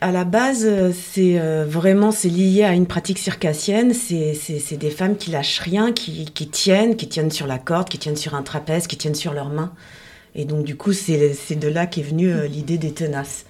À 0.03 0.13
la 0.13 0.25
base, 0.25 0.69
c'est 0.93 1.39
euh, 1.39 1.65
vraiment 1.67 2.11
c'est 2.11 2.29
lié 2.29 2.65
à 2.65 2.75
une 2.75 2.87
pratique 2.87 3.19
circassienne. 3.19 3.95
C'est, 3.95 4.35
c'est, 4.35 4.59
c'est 4.59 4.77
des 4.77 4.91
femmes 4.91 5.17
qui 5.17 5.31
lâchent 5.31 5.61
rien, 5.61 5.93
qui, 5.93 6.27
qui, 6.27 6.49
tiennent, 6.49 6.97
qui 6.97 7.09
tiennent 7.09 7.31
sur 7.31 7.47
la 7.47 7.59
corde, 7.59 7.89
qui 7.89 7.99
tiennent 7.99 8.17
sur 8.17 8.35
un 8.35 8.43
trapèze, 8.43 8.89
qui 8.89 8.97
tiennent 8.97 9.15
sur 9.15 9.33
leurs 9.33 9.49
mains. 9.49 9.73
Et 10.35 10.45
donc 10.45 10.65
du 10.65 10.77
coup, 10.77 10.93
c'est, 10.93 11.37
de 11.51 11.69
là 11.69 11.87
qu'est 11.87 12.03
venue 12.03 12.33
euh, 12.33 12.47
l'idée 12.47 12.79
des 12.79 12.93
tenaces. 12.93 13.45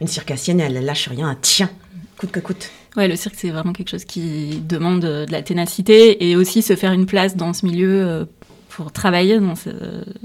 Une 0.00 0.08
circassienne, 0.08 0.60
elle 0.60 0.84
lâche 0.84 1.08
rien, 1.08 1.30
elle 1.30 1.40
tient, 1.40 1.70
coûte 2.18 2.30
que 2.30 2.40
coûte. 2.40 2.70
Ouais, 2.96 3.06
le 3.06 3.16
cirque, 3.16 3.34
c'est 3.36 3.50
vraiment 3.50 3.72
quelque 3.72 3.90
chose 3.90 4.04
qui 4.04 4.60
demande 4.66 5.00
de 5.00 5.26
la 5.30 5.42
ténacité 5.42 6.28
et 6.28 6.36
aussi 6.36 6.62
se 6.62 6.74
faire 6.74 6.92
une 6.92 7.06
place 7.06 7.36
dans 7.36 7.52
ce 7.52 7.66
milieu 7.66 8.02
euh, 8.02 8.24
pour 8.68 8.92
travailler 8.92 9.38
dans 9.38 9.54
ce, 9.54 9.70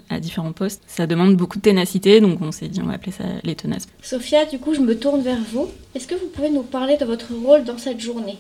à 0.10 0.20
différents 0.20 0.54
postes. 0.54 0.82
Ça 0.88 1.08
demande 1.08 1.36
beaucoup 1.36 1.58
de 1.58 1.64
ténacité, 1.64 2.22
donc 2.22 2.42
on 2.42 2.52
s'est 2.52 2.68
dit 2.68 2.82
on 2.82 2.88
va 2.88 2.94
appeler 2.94 3.12
ça 3.12 3.24
les 3.44 3.56
tenaces. 3.56 3.88
Sophia, 4.02 4.46
du 4.46 4.60
coup, 4.60 4.74
je 4.74 4.80
me 4.80 4.98
tourne 4.98 5.22
vers 5.22 5.42
vous. 5.52 5.68
Est-ce 5.94 6.08
que 6.08 6.16
vous 6.16 6.28
pouvez 6.28 6.50
nous 6.50 6.64
parler 6.64 6.98
de 6.98 7.06
votre 7.06 7.34
rôle 7.34 7.64
dans 7.66 7.78
cette 7.78 8.00
journée? 8.00 8.38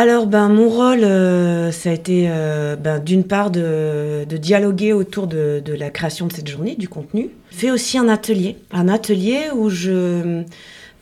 Alors, 0.00 0.26
ben, 0.26 0.48
mon 0.48 0.70
rôle, 0.70 1.04
euh, 1.04 1.70
ça 1.72 1.90
a 1.90 1.92
été 1.92 2.24
euh, 2.30 2.74
ben, 2.74 3.00
d'une 3.00 3.22
part 3.22 3.50
de, 3.50 4.24
de, 4.26 4.36
dialoguer 4.38 4.94
autour 4.94 5.26
de, 5.26 5.60
de, 5.62 5.74
la 5.74 5.90
création 5.90 6.26
de 6.26 6.32
cette 6.32 6.48
journée, 6.48 6.74
du 6.74 6.88
contenu. 6.88 7.28
Fait 7.50 7.70
aussi 7.70 7.98
un 7.98 8.08
atelier, 8.08 8.56
un 8.72 8.88
atelier 8.88 9.48
où 9.54 9.68
je 9.68 10.42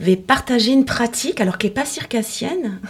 vais 0.00 0.16
partager 0.16 0.72
une 0.72 0.84
pratique, 0.84 1.40
alors 1.40 1.58
qui 1.58 1.68
n'est 1.68 1.72
pas 1.72 1.84
circassienne, 1.84 2.80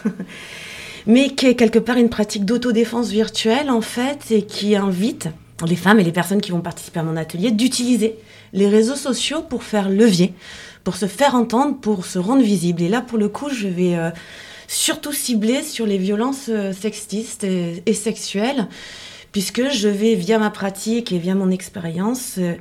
mais 1.07 1.29
qui 1.29 1.44
est 1.44 1.57
quelque 1.57 1.79
part 1.79 1.99
une 1.99 2.09
pratique 2.09 2.47
d'autodéfense 2.47 3.11
virtuelle 3.11 3.68
en 3.68 3.83
fait 3.83 4.31
et 4.31 4.40
qui 4.40 4.77
invite 4.77 5.29
les 5.66 5.77
femmes 5.77 6.01
et 6.01 6.05
les 6.05 6.12
personnes 6.12 6.40
qui 6.40 6.53
vont 6.53 6.62
participer 6.62 7.01
à 7.01 7.03
mon 7.03 7.18
atelier 7.18 7.51
d'utiliser 7.51 8.16
les 8.55 8.68
réseaux 8.68 8.97
sociaux 8.97 9.42
pour 9.42 9.62
faire 9.62 9.90
levier, 9.90 10.33
pour 10.85 10.97
se 10.97 11.05
faire 11.05 11.35
entendre, 11.35 11.77
pour 11.77 12.07
se 12.07 12.18
rendre 12.18 12.42
visible. 12.42 12.81
Et 12.81 12.88
là, 12.88 13.03
pour 13.03 13.18
le 13.18 13.29
coup, 13.29 13.51
je 13.51 13.68
vais 13.68 13.94
euh, 13.94 14.09
surtout 14.68 15.12
cibler 15.12 15.62
sur 15.62 15.87
les 15.87 15.98
violences 15.98 16.48
euh, 16.48 16.72
sexistes 16.72 17.42
et, 17.42 17.83
et, 17.87 17.94
sexuelles, 17.94 18.68
puisque 19.33 19.70
je 19.70 19.88
vais, 19.88 20.14
via 20.14 20.38
ma 20.38 20.50
pratique 20.50 21.11
et 21.11 21.18
via 21.18 21.35
mon 21.35 21.50
expérience, 21.50 22.35
euh, 22.38 22.54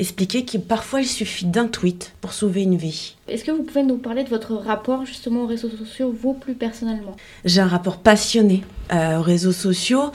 expliquer 0.00 0.46
que 0.46 0.56
parfois 0.56 1.02
il 1.02 1.06
suffit 1.06 1.44
d'un 1.44 1.66
tweet 1.66 2.14
pour 2.22 2.32
sauver 2.32 2.62
une 2.62 2.76
vie. 2.76 3.16
Est-ce 3.28 3.44
que 3.44 3.50
vous 3.50 3.62
pouvez 3.62 3.82
nous 3.82 3.98
parler 3.98 4.24
de 4.24 4.30
votre 4.30 4.54
rapport 4.54 5.04
justement 5.04 5.42
aux 5.42 5.46
réseaux 5.46 5.68
sociaux, 5.68 6.14
vous 6.18 6.32
plus 6.32 6.54
personnellement? 6.54 7.14
J'ai 7.44 7.60
un 7.60 7.68
rapport 7.68 7.98
passionné 7.98 8.64
euh, 8.92 9.18
aux 9.18 9.22
réseaux 9.22 9.52
sociaux. 9.52 10.10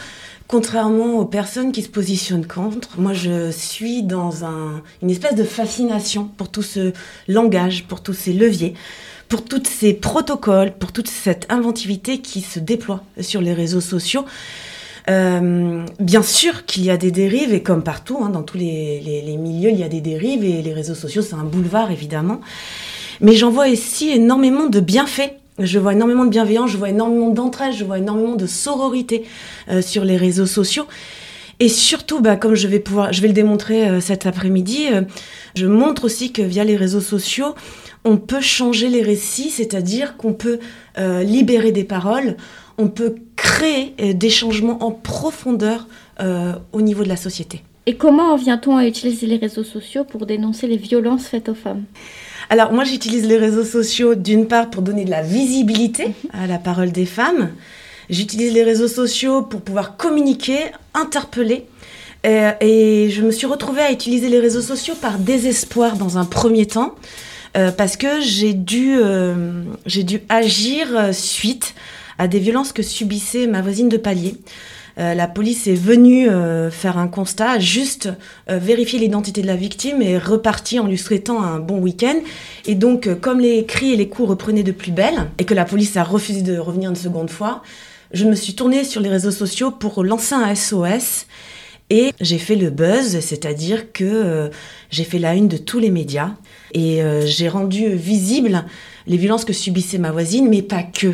Contrairement 0.47 1.19
aux 1.19 1.25
personnes 1.25 1.71
qui 1.71 1.81
se 1.81 1.89
positionnent 1.89 2.45
contre, 2.45 2.99
moi 2.99 3.13
je 3.13 3.49
suis 3.49 4.03
dans 4.03 4.45
un, 4.45 4.83
une 5.01 5.09
espèce 5.09 5.33
de 5.33 5.43
fascination 5.43 6.25
pour 6.37 6.49
tout 6.49 6.61
ce 6.61 6.93
langage, 7.27 7.85
pour 7.87 8.03
tous 8.03 8.13
ces 8.13 8.31
leviers, 8.31 8.75
pour 9.35 9.43
tous 9.43 9.63
ces 9.69 9.93
protocoles, 9.93 10.71
pour 10.71 10.93
toute 10.93 11.09
cette 11.09 11.45
inventivité 11.49 12.19
qui 12.19 12.39
se 12.39 12.57
déploie 12.57 13.03
sur 13.19 13.41
les 13.41 13.51
réseaux 13.51 13.81
sociaux. 13.81 14.23
Euh, 15.09 15.83
bien 15.99 16.23
sûr 16.23 16.65
qu'il 16.65 16.85
y 16.85 16.89
a 16.89 16.95
des 16.95 17.11
dérives, 17.11 17.53
et 17.53 17.61
comme 17.61 17.83
partout, 17.83 18.17
hein, 18.23 18.29
dans 18.29 18.43
tous 18.43 18.57
les, 18.57 19.35
milieux, 19.37 19.71
il 19.71 19.77
y 19.77 19.83
a 19.83 19.89
des 19.89 19.99
dérives, 19.99 20.45
et 20.45 20.61
les 20.61 20.71
réseaux 20.71 20.95
sociaux, 20.95 21.21
c'est 21.21 21.35
un 21.35 21.43
boulevard, 21.43 21.91
évidemment. 21.91 22.39
Mais 23.19 23.33
j'en 23.33 23.49
vois 23.49 23.67
ici 23.67 24.09
énormément 24.09 24.67
de 24.67 24.79
bienfaits. 24.79 25.33
Je 25.59 25.79
vois 25.79 25.91
énormément 25.91 26.23
de 26.23 26.29
bienveillance, 26.29 26.71
je 26.71 26.77
vois 26.77 26.89
énormément 26.89 27.29
d'entraide, 27.29 27.73
je 27.73 27.83
vois 27.83 27.97
énormément 27.97 28.35
de 28.35 28.47
sororité 28.47 29.25
euh, 29.69 29.81
sur 29.81 30.05
les 30.05 30.15
réseaux 30.15 30.45
sociaux. 30.45 30.85
Et 31.59 31.69
surtout, 31.69 32.19
bah, 32.19 32.35
comme 32.35 32.55
je 32.55 32.67
vais 32.67 32.79
pouvoir, 32.79 33.13
je 33.13 33.21
vais 33.21 33.27
le 33.27 33.33
démontrer 33.33 33.87
euh, 33.87 33.99
cet 34.01 34.25
après-midi, 34.25 34.87
euh, 34.91 35.01
je 35.55 35.67
montre 35.67 36.03
aussi 36.03 36.31
que 36.31 36.41
via 36.41 36.63
les 36.63 36.75
réseaux 36.75 37.01
sociaux, 37.01 37.55
on 38.03 38.17
peut 38.17 38.41
changer 38.41 38.89
les 38.89 39.01
récits, 39.01 39.49
c'est-à-dire 39.49 40.17
qu'on 40.17 40.33
peut 40.33 40.59
euh, 40.97 41.23
libérer 41.23 41.71
des 41.71 41.85
paroles, 41.85 42.35
on 42.77 42.89
peut 42.89 43.15
créer 43.37 44.13
des 44.13 44.29
changements 44.29 44.83
en 44.83 44.91
profondeur 44.91 45.87
au 46.71 46.81
niveau 46.81 47.03
de 47.03 47.09
la 47.09 47.15
société. 47.15 47.61
Et 47.85 47.95
comment 47.95 48.33
en 48.33 48.35
vient-on 48.35 48.75
à 48.75 48.85
utiliser 48.85 49.27
les 49.27 49.37
réseaux 49.37 49.63
sociaux 49.63 50.03
pour 50.03 50.25
dénoncer 50.25 50.67
les 50.67 50.77
violences 50.77 51.27
faites 51.27 51.47
aux 51.47 51.55
femmes? 51.55 51.83
Alors 52.49 52.73
moi 52.73 52.83
j'utilise 52.83 53.27
les 53.27 53.37
réseaux 53.37 53.63
sociaux 53.63 54.15
d'une 54.15 54.47
part 54.47 54.69
pour 54.69 54.81
donner 54.81 55.05
de 55.05 55.09
la 55.09 55.21
visibilité 55.21 56.13
à 56.33 56.47
la 56.47 56.57
parole 56.57 56.91
des 56.91 57.05
femmes. 57.05 57.49
J'utilise 58.09 58.53
les 58.53 58.63
réseaux 58.63 58.87
sociaux 58.87 59.41
pour 59.41 59.61
pouvoir 59.61 59.97
communiquer, 59.97 60.59
interpeller. 60.93 61.65
Euh, 62.25 62.51
et 62.59 63.09
je 63.11 63.21
me 63.21 63.31
suis 63.31 63.47
retrouvée 63.47 63.81
à 63.81 63.91
utiliser 63.91 64.29
les 64.29 64.39
réseaux 64.39 64.61
sociaux 64.61 64.95
par 64.99 65.19
désespoir 65.19 65.95
dans 65.95 66.17
un 66.17 66.25
premier 66.25 66.65
temps. 66.65 66.95
Euh, 67.57 67.71
parce 67.71 67.95
que 67.95 68.19
j'ai 68.19 68.53
dû, 68.53 68.97
euh, 68.97 69.63
j'ai 69.85 70.03
dû 70.03 70.21
agir 70.27 71.13
suite 71.13 71.73
à 72.17 72.27
des 72.27 72.39
violences 72.39 72.73
que 72.73 72.83
subissait 72.83 73.47
ma 73.47 73.61
voisine 73.61 73.89
de 73.89 73.97
palier. 73.97 74.35
la 74.97 75.27
police 75.27 75.67
est 75.67 75.73
venue 75.73 76.29
faire 76.71 76.97
un 76.97 77.09
constat, 77.09 77.59
juste 77.59 78.07
vérifier 78.47 78.97
l'identité 78.97 79.41
de 79.41 79.47
la 79.47 79.57
victime 79.57 80.01
et 80.01 80.17
reparti 80.17 80.79
en 80.79 80.87
lui 80.87 80.97
souhaitant 80.97 81.43
un 81.43 81.59
bon 81.59 81.79
week-end. 81.79 82.15
Et 82.65 82.75
donc, 82.75 83.09
comme 83.19 83.41
les 83.41 83.65
cris 83.65 83.91
et 83.91 83.97
les 83.97 84.07
coups 84.07 84.29
reprenaient 84.29 84.63
de 84.63 84.71
plus 84.71 84.93
belle 84.93 85.27
et 85.37 85.43
que 85.43 85.53
la 85.53 85.65
police 85.65 85.97
a 85.97 86.05
refusé 86.05 86.41
de 86.41 86.57
revenir 86.57 86.89
une 86.89 86.95
seconde 86.95 87.29
fois, 87.29 87.63
je 88.15 88.25
me 88.25 88.33
suis 88.33 88.55
tournée 88.55 88.83
sur 88.83 89.01
les 89.01 89.09
réseaux 89.09 89.31
sociaux 89.31 89.71
pour 89.71 90.03
lancer 90.03 90.33
un 90.33 90.55
SOS. 90.55 91.27
Et 91.91 92.13
j'ai 92.19 92.39
fait 92.39 92.55
le 92.55 92.71
buzz, 92.71 93.19
c'est-à-dire 93.19 93.91
que 93.91 94.49
j'ai 94.89 95.03
fait 95.03 95.19
la 95.19 95.35
une 95.35 95.47
de 95.47 95.57
tous 95.57 95.77
les 95.77 95.91
médias 95.91 96.31
et 96.73 97.01
j'ai 97.25 97.47
rendu 97.47 97.89
visible 97.89 98.65
les 99.05 99.17
violences 99.17 99.45
que 99.45 99.53
subissait 99.53 99.99
ma 99.99 100.11
voisine, 100.11 100.49
mais 100.49 100.63
pas 100.63 100.81
que. 100.81 101.11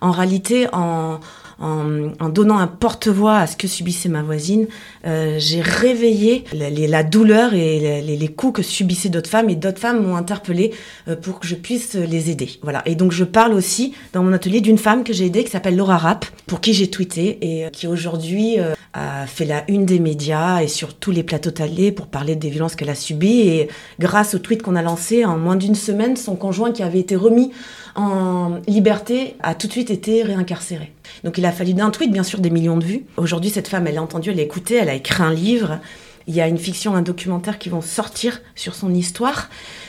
En 0.00 0.10
réalité, 0.10 0.66
en, 0.72 1.20
en, 1.60 2.28
donnant 2.30 2.58
un 2.58 2.66
porte-voix 2.66 3.36
à 3.36 3.46
ce 3.46 3.56
que 3.56 3.68
subissait 3.68 4.08
ma 4.08 4.22
voisine, 4.22 4.66
euh, 5.06 5.36
j'ai 5.38 5.60
réveillé 5.60 6.44
la, 6.52 7.02
douleur 7.02 7.54
et 7.54 8.00
les, 8.02 8.28
coups 8.28 8.56
que 8.56 8.62
subissaient 8.62 9.10
d'autres 9.10 9.28
femmes 9.28 9.50
et 9.50 9.56
d'autres 9.56 9.78
femmes 9.78 10.02
m'ont 10.02 10.16
interpellée 10.16 10.72
euh, 11.08 11.16
pour 11.16 11.40
que 11.40 11.46
je 11.46 11.54
puisse 11.54 11.94
les 11.94 12.30
aider. 12.30 12.50
Voilà. 12.62 12.82
Et 12.86 12.94
donc 12.94 13.12
je 13.12 13.24
parle 13.24 13.52
aussi 13.52 13.94
dans 14.12 14.22
mon 14.22 14.32
atelier 14.32 14.60
d'une 14.60 14.78
femme 14.78 15.04
que 15.04 15.12
j'ai 15.12 15.26
aidée 15.26 15.44
qui 15.44 15.50
s'appelle 15.50 15.76
Laura 15.76 15.98
Rapp, 15.98 16.24
pour 16.46 16.60
qui 16.60 16.72
j'ai 16.72 16.88
tweeté 16.88 17.38
et 17.42 17.66
euh, 17.66 17.70
qui 17.70 17.86
aujourd'hui 17.86 18.56
a 18.92 19.26
fait 19.26 19.44
la 19.44 19.70
une 19.70 19.84
des 19.86 20.00
médias 20.00 20.62
et 20.62 20.68
sur 20.68 20.94
tous 20.94 21.10
les 21.10 21.22
plateaux 21.22 21.50
télé 21.50 21.92
pour 21.92 22.06
parler 22.06 22.36
des 22.36 22.48
violences 22.48 22.74
qu'elle 22.74 22.90
a 22.90 22.94
subies. 22.94 23.40
Et 23.40 23.68
grâce 23.98 24.34
au 24.34 24.38
tweet 24.38 24.62
qu'on 24.62 24.76
a 24.76 24.82
lancé, 24.82 25.24
en 25.24 25.36
moins 25.36 25.56
d'une 25.56 25.74
semaine, 25.74 26.16
son 26.16 26.36
conjoint 26.36 26.72
qui 26.72 26.82
avait 26.82 27.00
été 27.00 27.16
remis 27.16 27.52
en 27.94 28.58
liberté 28.66 29.36
a 29.42 29.54
tout 29.54 29.66
de 29.66 29.72
suite 29.72 29.90
été 29.90 30.22
réincarcéré. 30.22 30.92
Donc 31.24 31.38
il 31.38 31.44
a 31.44 31.52
fallu 31.52 31.74
d'un 31.74 31.90
tweet, 31.90 32.12
bien 32.12 32.22
sûr, 32.22 32.40
des 32.40 32.50
millions 32.50 32.76
de 32.76 32.84
vues. 32.84 33.04
Aujourd'hui, 33.16 33.50
cette 33.50 33.68
femme, 33.68 33.86
elle 33.86 33.98
a 33.98 34.02
entendu, 34.02 34.30
elle 34.30 34.38
a 34.38 34.42
écouté, 34.42 34.76
elle 34.76 34.88
a 34.88 34.94
écrit 34.94 35.22
un 35.22 35.32
livre. 35.32 35.78
Il 36.26 36.34
y 36.34 36.40
a 36.40 36.48
une 36.48 36.58
fiction, 36.58 36.94
un 36.94 37.02
documentaire 37.02 37.58
qui 37.58 37.68
vont 37.68 37.80
sortir 37.80 38.40
sur 38.54 38.74
son 38.74 38.94
histoire. 38.94 39.48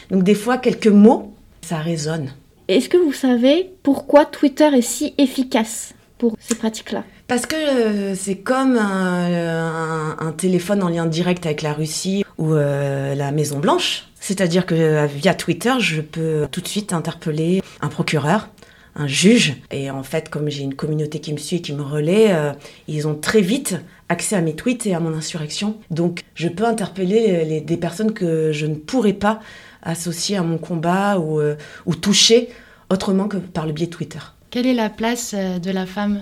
Donc 0.09 0.23
des 0.23 0.35
fois, 0.35 0.57
quelques 0.57 0.87
mots, 0.87 1.33
ça 1.61 1.77
résonne. 1.77 2.31
Est-ce 2.67 2.89
que 2.89 2.97
vous 2.97 3.13
savez 3.13 3.71
pourquoi 3.83 4.25
Twitter 4.25 4.69
est 4.73 4.81
si 4.81 5.13
efficace 5.17 5.93
pour 6.17 6.35
ces 6.39 6.55
pratiques-là? 6.55 7.03
Parce 7.27 7.45
que 7.45 7.55
euh, 7.55 8.15
c'est 8.15 8.37
comme 8.37 8.77
un, 8.77 10.33
téléphone 10.37 10.83
en 10.83 10.89
lien 10.89 11.05
direct 11.05 11.45
avec 11.45 11.61
la 11.61 11.73
Russie 11.73 12.25
ou 12.37 12.53
euh, 12.53 13.15
la 13.15 13.31
Maison 13.31 13.59
Blanche. 13.59 14.11
C'est-à-dire 14.21 14.65
que 14.65 14.75
euh, 14.75 15.07
via 15.07 15.34
Twitter, 15.34 15.73
je 15.79 15.99
peux 15.99 16.47
tout 16.49 16.62
de 16.62 16.67
suite 16.67 16.93
interpeller 16.93 17.62
un 17.81 17.89
procureur, 17.89 18.49
un 18.95 19.07
juge. 19.07 19.55
Et 19.71 19.89
en 19.89 20.03
fait, 20.03 20.29
comme 20.29 20.47
j'ai 20.47 20.62
une 20.62 20.75
communauté 20.75 21.19
qui 21.19 21.34
me 21.34 21.38
suit 21.38 21.57
et 21.57 21.62
qui 21.62 21.73
me 21.73 21.81
relaie, 21.81 22.31
euh, 22.31 22.53
ils 22.88 23.07
ont 23.07 23.15
très 23.15 23.41
vite 23.41 23.75
accès 24.10 24.36
à 24.36 24.41
mes 24.41 24.55
tweets 24.55 24.86
et 24.86 24.93
à 24.93 24.99
mon 24.99 25.13
insurrection. 25.13 25.77
Donc, 25.89 26.21
je 26.36 26.47
peux 26.47 26.65
interpeller 26.65 27.62
des 27.62 27.77
personnes 27.77 28.13
que 28.13 28.51
je 28.51 28.67
ne 28.67 28.75
pourrais 28.75 29.13
pas 29.13 29.39
associer 29.81 30.38
à 30.38 30.43
mon 30.43 30.60
combat 30.60 31.17
ou, 31.17 31.39
euh, 31.39 31.55
ou 31.88 31.95
toucher 31.95 32.49
autrement 32.91 33.27
que 33.27 33.38
par 33.38 33.65
le 33.65 33.73
biais 33.73 33.88
de 33.88 33.91
Twitter. 33.91 34.19
Quelle 34.51 34.67
est 34.67 34.75
la 34.75 34.89
place 34.89 35.34
de 35.34 35.71
la 35.71 35.86
femme 35.86 36.21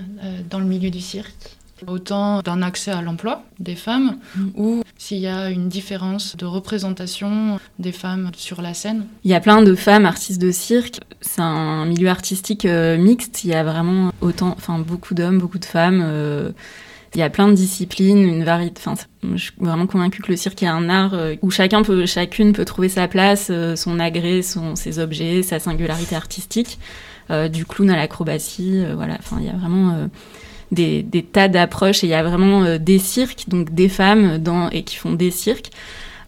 dans 0.50 0.60
le 0.60 0.66
milieu 0.66 0.92
du 0.92 1.02
cirque? 1.02 1.59
Autant 1.88 2.42
d'un 2.42 2.62
accès 2.62 2.92
à 2.92 3.02
l'emploi 3.02 3.44
des 3.60 3.76
femmes 3.76 4.18
mm. 4.36 4.50
ou 4.56 4.84
s'il 4.98 5.20
y 5.20 5.28
a 5.28 5.50
une 5.50 5.70
différence 5.70 6.36
de 6.36 6.46
représentation 6.46 7.60
des 7.80 7.92
femmes 7.92 8.32
sur 8.36 8.62
la 8.62 8.74
scène. 8.74 9.06
Il 9.24 9.32
y 9.32 9.34
a 9.34 9.40
plein 9.40 9.62
de 9.62 9.76
femmes 9.76 10.06
artistes 10.06 10.42
de 10.42 10.52
cirque. 10.52 11.00
C'est 11.22 11.42
un 11.42 11.86
milieu 11.86 12.10
artistique 12.10 12.66
euh, 12.66 12.98
mixte. 12.98 13.44
Il 13.44 13.52
y 13.52 13.54
a 13.54 13.64
vraiment 13.64 14.12
autant, 14.22 14.54
enfin 14.58 14.80
beaucoup 14.80 15.14
d'hommes, 15.14 15.40
beaucoup 15.40 15.60
de 15.60 15.66
femmes. 15.66 16.02
Euh, 16.04 16.52
il 17.16 17.20
y 17.20 17.24
a 17.24 17.30
plein 17.30 17.48
de 17.48 17.54
disciplines, 17.54 18.20
une 18.20 18.44
variété. 18.44 18.82
Enfin, 18.86 19.02
je 19.34 19.38
suis 19.38 19.54
vraiment 19.58 19.88
convaincue 19.88 20.22
que 20.22 20.32
le 20.32 20.38
cirque 20.38 20.62
est 20.62 20.68
un 20.68 20.90
art 20.90 21.14
euh, 21.14 21.36
où 21.42 21.50
chacun 21.50 21.82
peut, 21.82 22.06
chacune 22.06 22.54
peut 22.54 22.66
trouver 22.66 22.90
sa 22.90 23.08
place, 23.08 23.52
son 23.76 24.00
agré, 24.00 24.42
son, 24.44 24.76
ses 24.76 25.00
objets, 25.00 25.42
sa 25.44 25.60
singularité 25.60 26.16
artistique. 26.16 26.78
du 27.52 27.66
clown 27.66 27.90
à 27.90 27.96
l'acrobatie, 27.96 28.84
voilà. 28.96 29.16
Enfin, 29.20 29.38
il 29.40 29.46
y 29.46 29.50
a 29.50 29.54
vraiment 29.54 30.10
des, 30.72 31.26
tas 31.32 31.48
d'approches 31.48 32.04
et 32.04 32.08
il 32.08 32.12
y 32.12 32.16
a 32.16 32.24
vraiment 32.24 32.64
euh, 32.64 32.78
des 32.78 33.00
cirques, 33.00 33.46
donc 33.48 33.74
des 33.74 33.90
femmes 33.90 34.38
dans, 34.38 34.70
et 34.70 34.84
qui 34.84 34.96
font 34.96 35.14
des 35.14 35.32
cirques. 35.32 35.70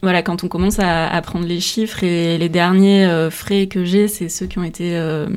Voilà, 0.04 0.24
quand 0.24 0.44
on 0.44 0.48
commence 0.48 0.80
à, 0.80 1.22
prendre 1.22 1.46
les 1.46 1.60
chiffres 1.60 2.04
et 2.04 2.40
les 2.40 2.50
derniers 2.50 3.06
euh, 3.06 3.30
frais 3.30 3.68
que 3.68 3.86
j'ai, 3.86 4.08
c'est 4.08 4.30
ceux 4.30 4.48
qui 4.48 4.58
ont 4.58 4.64
été 4.64 4.98
euh, 4.98 5.28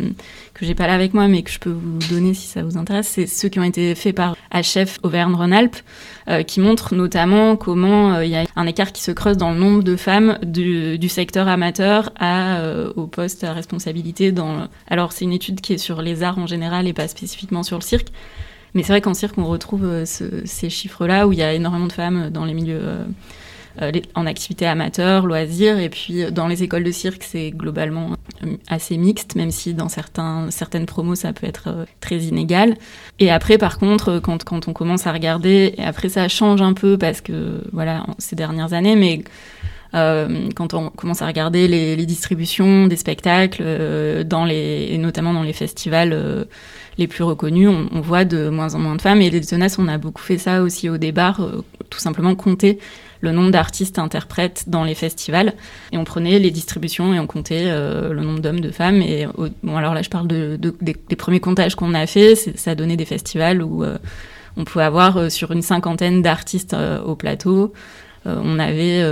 que 0.55 0.65
j'ai 0.65 0.75
pas 0.75 0.87
là 0.87 0.95
avec 0.95 1.13
moi, 1.13 1.29
mais 1.29 1.43
que 1.43 1.51
je 1.51 1.59
peux 1.59 1.69
vous 1.69 1.99
donner 2.09 2.33
si 2.33 2.47
ça 2.47 2.63
vous 2.63 2.79
intéresse. 2.79 3.09
C'est 3.09 3.27
ceux 3.27 3.51
qui 3.51 3.59
ont 3.59 3.65
été 3.65 3.95
faits 3.95 4.17
par 4.17 4.37
HF 4.55 5.01
Auvergne-Rhône-Alpes, 5.03 5.77
qui 6.47 6.61
montrent 6.61 6.95
notamment 6.95 7.57
comment 7.57 8.21
il 8.21 8.31
y 8.31 8.37
a 8.37 8.45
un 8.57 8.67
écart 8.67 8.93
qui 8.93 9.03
se 9.03 9.11
creuse 9.11 9.37
dans 9.37 9.51
le 9.51 9.59
nombre 9.59 9.83
de 9.83 9.97
femmes 9.97 10.39
du, 10.43 10.99
du 10.99 11.11
secteur 11.11 11.47
amateur 11.47 12.11
à 12.19 12.63
au 12.97 13.07
poste 13.07 13.45
à 13.45 13.53
responsabilité. 13.53 14.33
Dans 14.33 14.69
alors 14.89 15.13
c'est 15.13 15.27
une 15.27 15.35
étude 15.35 15.61
qui 15.61 15.75
est 15.75 15.79
sur 15.79 16.01
les 16.01 16.23
arts 16.23 16.39
en 16.39 16.47
général 16.47 16.89
et 16.89 16.95
pas 16.95 17.09
spécifiquement 17.09 17.65
sur 17.65 17.77
le 17.77 17.83
cirque. 17.83 18.09
Mais 18.75 18.83
c'est 18.83 18.93
vrai 18.93 19.01
qu'en 19.01 19.15
cirque, 19.15 19.39
on 19.39 19.47
retrouve 19.47 19.85
euh, 19.85 20.05
ces 20.05 20.71
chiffres-là 20.71 21.27
où 21.27 21.33
il 21.33 21.39
y 21.39 21.43
a 21.43 21.53
énormément 21.53 21.87
de 21.87 21.93
femmes 21.93 22.31
dans 22.31 22.45
les 22.45 22.55
milieux 22.55 22.81
euh, 22.83 23.05
euh, 23.83 23.93
en 24.15 24.27
activité 24.27 24.67
amateur, 24.67 25.27
loisirs, 25.27 25.79
et 25.79 25.89
puis 25.89 26.31
dans 26.33 26.49
les 26.49 26.63
écoles 26.63 26.85
de 26.85 26.91
cirque, 26.91 27.23
c'est 27.23 27.51
globalement 27.51 28.17
assez 28.69 28.97
mixte, 28.97 29.37
même 29.37 29.51
si 29.51 29.75
dans 29.75 29.89
certaines 29.89 30.87
promos, 30.87 31.15
ça 31.15 31.33
peut 31.33 31.47
être 31.47 31.87
très 32.01 32.19
inégal. 32.19 32.77
Et 33.19 33.31
après, 33.31 33.59
par 33.59 33.79
contre, 33.79 34.19
quand, 34.19 34.45
quand 34.45 34.69
on 34.69 34.73
commence 34.73 35.07
à 35.07 35.13
regarder, 35.13 35.75
et 35.77 35.83
après 35.83 36.09
ça 36.09 36.29
change 36.29 36.63
un 36.63 36.73
peu 36.73 36.99
parce 36.99 37.21
que, 37.21 37.63
voilà, 37.73 38.07
ces 38.19 38.37
dernières 38.37 38.75
années, 38.75 38.97
mais 38.97 39.23
euh, 39.95 40.49
quand 40.57 40.75
on 40.75 40.91
commence 40.91 41.23
à 41.23 41.27
regarder 41.27 41.69
les, 41.69 42.05
distributions 42.05 42.87
des 42.87 42.97
spectacles, 42.97 43.63
euh, 43.65 44.25
et 44.51 44.99
notamment 44.99 45.33
dans 45.33 45.43
les 45.43 45.53
festivals 45.53 46.13
euh, 46.13 46.45
les 46.99 47.07
plus 47.07 47.23
reconnus, 47.23 47.69
on, 47.69 48.01
voit 48.01 48.25
de 48.25 48.49
moins 48.49 48.75
en 48.75 48.79
moins 48.79 48.97
de 48.97 49.03
femmes. 49.03 49.21
Et 49.21 49.31
les 49.31 49.43
Zonas, 49.43 49.77
on 49.79 49.87
a 49.89 49.99
beaucoup 49.99 50.23
fait 50.23 50.39
ça 50.39 50.63
aussi 50.63 50.89
au 50.89 50.99
départ, 50.99 51.41
tout 51.91 51.99
simplement 51.99 52.35
compter 52.35 52.79
le 53.21 53.33
nombre 53.33 53.51
d'artistes 53.51 53.99
interprètes 53.99 54.65
dans 54.67 54.85
les 54.85 54.95
festivals. 54.95 55.55
Et 55.93 55.99
on 55.99 56.05
prenait 56.05 56.39
les 56.39 56.51
distributions 56.51 57.15
et 57.15 57.19
on 57.19 57.27
comptait 57.27 57.65
le 57.65 58.21
nombre 58.21 58.41
d'hommes, 58.41 58.61
de 58.61 58.71
femmes. 58.71 59.01
Et 59.03 59.27
bon, 59.63 59.77
alors 59.77 59.95
là, 59.95 60.03
je 60.03 60.11
parle 60.11 60.29
de, 60.29 60.57
de 60.57 60.75
des, 60.83 61.17
premiers 61.17 61.41
comptages 61.41 61.75
qu'on 61.75 61.95
a 61.95 62.07
fait. 62.07 62.37
Ça 62.57 62.75
donné 62.75 62.97
des 62.97 63.07
festivals 63.07 63.63
où 63.63 63.85
on 64.57 64.65
pouvait 64.65 64.85
avoir 64.85 65.33
sur 65.33 65.51
une 65.51 65.63
cinquantaine 65.63 66.23
d'artistes 66.23 66.77
au 67.05 67.17
plateau. 67.17 67.73
Euh, 68.27 68.41
on 68.43 68.59
avait 68.59 69.03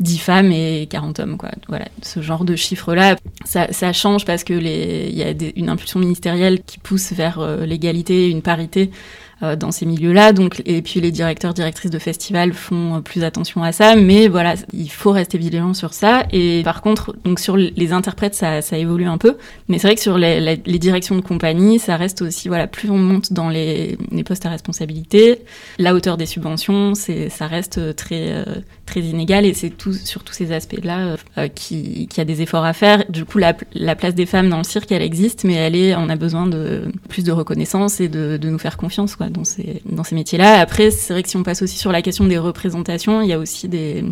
10 0.00 0.16
euh, 0.16 0.18
femmes 0.20 0.52
et 0.52 0.86
40 0.90 1.20
hommes. 1.20 1.36
Quoi. 1.38 1.50
Voilà, 1.68 1.86
ce 2.02 2.20
genre 2.20 2.44
de 2.44 2.54
chiffres-là, 2.54 3.16
ça, 3.44 3.72
ça, 3.72 3.92
change 3.92 4.24
parce 4.24 4.44
qu'il 4.44 4.66
y 4.66 5.22
a 5.22 5.32
une 5.56 5.68
impulsion 5.68 6.00
ministérielle 6.00 6.62
qui 6.62 6.78
pousse 6.78 7.12
vers 7.12 7.38
euh, 7.38 7.64
l'égalité, 7.64 8.28
une 8.28 8.42
parité 8.42 8.90
dans 9.40 9.70
ces 9.70 9.86
milieux-là. 9.86 10.32
Donc, 10.32 10.62
et 10.66 10.82
puis 10.82 11.00
les 11.00 11.12
directeurs, 11.12 11.54
directrices 11.54 11.90
de 11.90 11.98
festivals 11.98 12.52
font 12.52 12.96
euh, 12.96 13.00
plus 13.00 13.24
attention 13.24 13.62
à 13.62 13.72
ça. 13.72 13.94
Mais 13.96 14.28
voilà, 14.28 14.54
il 14.72 14.90
faut 14.90 15.12
rester 15.12 15.38
vigilant 15.38 15.74
sur 15.74 15.94
ça. 15.94 16.26
Et 16.32 16.62
par 16.64 16.82
contre, 16.82 17.14
donc 17.24 17.38
sur 17.38 17.56
les 17.56 17.92
interprètes, 17.92 18.34
ça, 18.34 18.62
ça 18.62 18.76
évolue 18.76 19.06
un 19.06 19.18
peu. 19.18 19.36
Mais 19.68 19.78
c'est 19.78 19.86
vrai 19.86 19.94
que 19.94 20.00
sur 20.00 20.18
les, 20.18 20.40
les, 20.40 20.78
directions 20.78 21.16
de 21.16 21.20
compagnie, 21.20 21.78
ça 21.78 21.96
reste 21.96 22.22
aussi, 22.22 22.48
voilà, 22.48 22.66
plus 22.66 22.90
on 22.90 22.98
monte 22.98 23.32
dans 23.32 23.48
les, 23.48 23.98
les 24.10 24.24
postes 24.24 24.46
à 24.46 24.50
responsabilité, 24.50 25.40
la 25.78 25.94
hauteur 25.94 26.16
des 26.16 26.26
subventions, 26.26 26.94
c'est, 26.94 27.28
ça 27.28 27.46
reste 27.46 27.96
très, 27.96 28.32
euh, 28.32 28.44
très 28.86 29.00
inégal. 29.00 29.44
Et 29.44 29.54
c'est 29.54 29.70
tout, 29.70 29.92
sur 29.92 30.24
tous 30.24 30.34
ces 30.34 30.52
aspects-là 30.52 31.16
euh, 31.38 31.48
qui, 31.48 32.08
qui 32.08 32.20
a 32.20 32.24
des 32.24 32.42
efforts 32.42 32.64
à 32.64 32.72
faire. 32.72 33.04
Du 33.08 33.24
coup, 33.24 33.38
la, 33.38 33.56
la, 33.74 33.94
place 33.94 34.14
des 34.14 34.26
femmes 34.26 34.48
dans 34.48 34.58
le 34.58 34.64
cirque, 34.64 34.90
elle 34.92 35.02
existe, 35.02 35.44
mais 35.44 35.54
elle 35.54 35.76
est, 35.76 35.94
on 35.94 36.08
a 36.08 36.16
besoin 36.16 36.46
de 36.46 36.84
plus 37.08 37.24
de 37.24 37.32
reconnaissance 37.32 38.00
et 38.00 38.08
de, 38.08 38.36
de 38.36 38.48
nous 38.48 38.58
faire 38.58 38.76
confiance, 38.76 39.16
quoi 39.16 39.27
dans 39.30 39.44
ces, 39.44 39.82
dans 39.84 40.04
ces 40.04 40.14
métiers-là. 40.14 40.60
Après, 40.60 40.90
c'est 40.90 41.12
vrai 41.12 41.22
que 41.22 41.28
si 41.28 41.36
on 41.36 41.42
passe 41.42 41.62
aussi 41.62 41.78
sur 41.78 41.92
la 41.92 42.02
question 42.02 42.26
des 42.26 42.38
représentations, 42.38 43.22
il 43.22 43.28
y 43.28 43.32
a 43.32 43.38
aussi 43.38 43.68
des... 43.68 44.04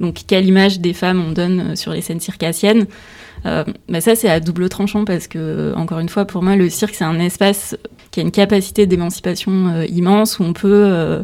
Donc, 0.00 0.20
quelle 0.26 0.46
image 0.46 0.78
des 0.78 0.92
femmes 0.92 1.20
on 1.20 1.32
donne 1.32 1.74
sur 1.74 1.92
les 1.92 2.00
scènes 2.00 2.20
circassiennes 2.20 2.86
euh, 3.46 3.64
bah 3.88 4.00
ça, 4.00 4.16
c'est 4.16 4.28
à 4.28 4.40
double 4.40 4.68
tranchant 4.68 5.04
parce 5.04 5.28
que, 5.28 5.72
encore 5.76 6.00
une 6.00 6.08
fois, 6.08 6.24
pour 6.24 6.42
moi, 6.42 6.56
le 6.56 6.68
cirque, 6.70 6.94
c'est 6.94 7.04
un 7.04 7.20
espace 7.20 7.76
qui 8.10 8.20
a 8.20 8.22
une 8.22 8.30
capacité 8.30 8.86
d'émancipation 8.86 9.68
euh, 9.68 9.86
immense 9.86 10.38
où 10.38 10.42
on 10.44 10.52
peut... 10.52 10.68
Euh, 10.86 11.22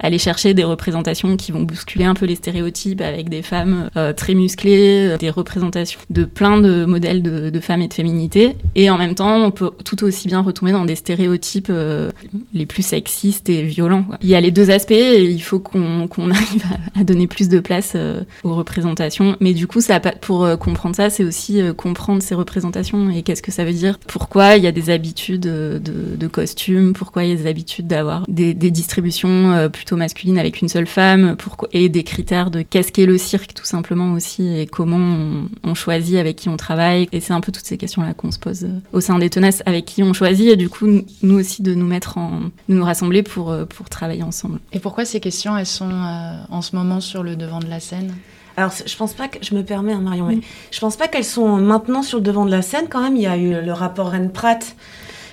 aller 0.00 0.18
chercher 0.18 0.54
des 0.54 0.64
représentations 0.64 1.36
qui 1.36 1.52
vont 1.52 1.62
bousculer 1.62 2.04
un 2.04 2.14
peu 2.14 2.26
les 2.26 2.34
stéréotypes 2.34 3.00
avec 3.00 3.28
des 3.28 3.42
femmes 3.42 3.90
euh, 3.96 4.12
très 4.12 4.34
musclées, 4.34 5.16
des 5.18 5.30
représentations 5.30 6.00
de 6.08 6.24
plein 6.24 6.60
de 6.60 6.84
modèles 6.84 7.22
de, 7.22 7.60
femmes 7.60 7.82
et 7.82 7.88
de 7.88 7.94
féminité. 7.94 8.56
Et 8.74 8.88
en 8.90 8.96
même 8.96 9.14
temps, 9.14 9.44
on 9.44 9.50
peut 9.50 9.70
tout 9.84 10.02
aussi 10.04 10.28
bien 10.28 10.40
retomber 10.40 10.72
dans 10.72 10.84
des 10.84 10.94
stéréotypes 10.94 11.68
euh, 11.70 12.10
les 12.54 12.66
plus 12.66 12.82
sexistes 12.82 13.48
et 13.50 13.62
violents. 13.62 14.06
Il 14.22 14.28
y 14.28 14.34
a 14.34 14.40
les 14.40 14.50
deux 14.50 14.70
aspects 14.70 14.92
et 14.92 15.24
il 15.24 15.42
faut 15.42 15.60
qu'on 15.60 16.08
arrive 16.30 16.64
à, 16.98 17.04
donner 17.04 17.26
plus 17.26 17.48
de 17.48 17.60
place 17.60 17.92
euh, 17.94 18.22
aux 18.42 18.54
représentations. 18.54 19.36
Mais 19.40 19.52
du 19.52 19.66
coup, 19.66 19.80
pour 20.20 20.46
comprendre 20.58 20.96
ça, 20.96 21.10
c'est 21.10 21.24
aussi 21.24 21.60
comprendre 21.76 22.22
ces 22.22 22.34
représentations 22.34 23.10
et 23.10 23.22
qu'est-ce 23.22 23.42
que 23.42 23.52
ça 23.52 23.64
veut 23.64 23.72
dire. 23.72 23.98
Pourquoi 24.06 24.56
il 24.56 24.64
y 24.64 24.66
a 24.66 24.72
des 24.72 24.90
habitudes 24.90 25.40
de, 25.40 25.80
de 25.82 26.26
costumes, 26.26 26.92
pourquoi 26.92 27.24
il 27.24 27.30
y 27.30 27.32
a 27.32 27.36
des 27.36 27.46
habitudes 27.46 27.86
d'avoir 27.86 28.24
des, 28.28 28.54
distributions 28.54 29.68
plutôt 29.72 29.89
masculines 29.96 30.38
avec 30.38 30.60
une 30.60 30.68
seule 30.68 30.86
femme, 30.86 31.36
pourquoi, 31.36 31.68
et 31.72 31.88
des 31.88 32.04
critères 32.04 32.50
de 32.50 32.62
qu'est-ce 32.62 32.92
qu'est 32.92 33.06
le 33.06 33.18
cirque 33.18 33.54
tout 33.54 33.64
simplement 33.64 34.12
aussi 34.12 34.58
et 34.58 34.66
comment 34.66 34.96
on, 34.96 35.48
on, 35.62 35.74
choisit 35.74 36.16
avec 36.16 36.36
qui 36.36 36.48
on 36.48 36.56
travaille. 36.56 37.08
Et 37.12 37.20
c'est 37.20 37.32
un 37.32 37.40
peu 37.40 37.52
toutes 37.52 37.64
ces 37.64 37.78
questions-là 37.78 38.14
qu'on 38.14 38.30
se 38.30 38.38
pose 38.38 38.68
au 38.92 39.00
sein 39.00 39.18
des 39.18 39.30
tenaces 39.30 39.62
avec 39.66 39.84
qui 39.84 40.02
on 40.02 40.12
choisit 40.12 40.48
et 40.48 40.56
du 40.56 40.68
coup 40.68 40.86
nous 41.22 41.38
aussi 41.38 41.62
de 41.62 41.74
nous 41.74 41.86
mettre 41.86 42.18
en, 42.18 42.40
de 42.68 42.74
nous 42.74 42.84
rassembler 42.84 43.22
pour, 43.22 43.54
pour 43.68 43.88
travailler 43.88 44.22
ensemble. 44.22 44.60
Et 44.72 44.78
pourquoi 44.78 45.04
ces 45.04 45.20
questions 45.20 45.56
elles 45.56 45.66
sont 45.66 45.90
euh, 45.90 46.40
en 46.50 46.62
ce 46.62 46.76
moment 46.76 47.00
sur 47.00 47.22
le 47.22 47.36
devant 47.36 47.60
de 47.60 47.68
la 47.68 47.80
scène? 47.80 48.14
Alors, 48.56 48.72
je 48.84 48.96
pense 48.96 49.14
pas 49.14 49.28
que, 49.28 49.38
je 49.42 49.54
me 49.54 49.62
permets, 49.62 49.92
hein, 49.92 50.00
Marion, 50.00 50.26
mais 50.26 50.36
mmh. 50.36 50.42
je 50.70 50.80
pense 50.80 50.96
pas 50.96 51.08
qu'elles 51.08 51.24
sont 51.24 51.56
maintenant 51.56 52.02
sur 52.02 52.18
le 52.18 52.24
devant 52.24 52.44
de 52.44 52.50
la 52.50 52.62
scène. 52.62 52.86
Quand 52.90 53.00
même, 53.00 53.16
il 53.16 53.22
y 53.22 53.26
a 53.26 53.36
eu 53.36 53.62
le 53.64 53.72
rapport 53.72 54.08
Rennes-Pratt 54.08 54.76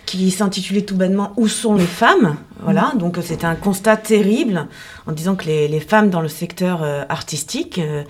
qui 0.07 0.31
s'intitulait 0.31 0.81
tout 0.81 0.95
bonnement 0.95 1.33
Où 1.37 1.47
sont 1.47 1.75
les 1.75 1.85
femmes 1.85 2.37
Voilà, 2.61 2.93
mmh. 2.95 2.97
donc 2.97 3.19
c'était 3.21 3.45
un 3.45 3.55
constat 3.55 3.97
terrible 3.97 4.67
en 5.05 5.11
disant 5.11 5.35
que 5.35 5.45
les, 5.45 5.67
les 5.67 5.79
femmes 5.79 6.09
dans 6.09 6.21
le 6.21 6.29
secteur 6.29 6.81
euh, 6.81 7.03
artistique 7.09 7.77
euh, 7.77 8.03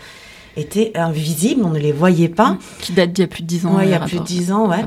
étaient 0.56 0.94
invisibles, 0.96 1.66
on 1.66 1.72
ne 1.72 1.80
les 1.80 1.92
voyait 1.92 2.30
pas. 2.30 2.58
Qui 2.80 2.94
date 2.94 3.12
d'il 3.12 3.24
y 3.24 3.26
a 3.26 3.28
plus 3.28 3.44
de 3.44 3.48
10 3.48 3.66
ans. 3.66 3.76
Ouais, 3.76 3.86
il 3.86 3.92
y 3.92 3.96
a 3.96 4.00
plus 4.00 4.20
de 4.20 4.24
10 4.24 4.52
ans, 4.54 4.70
ouais. 4.70 4.86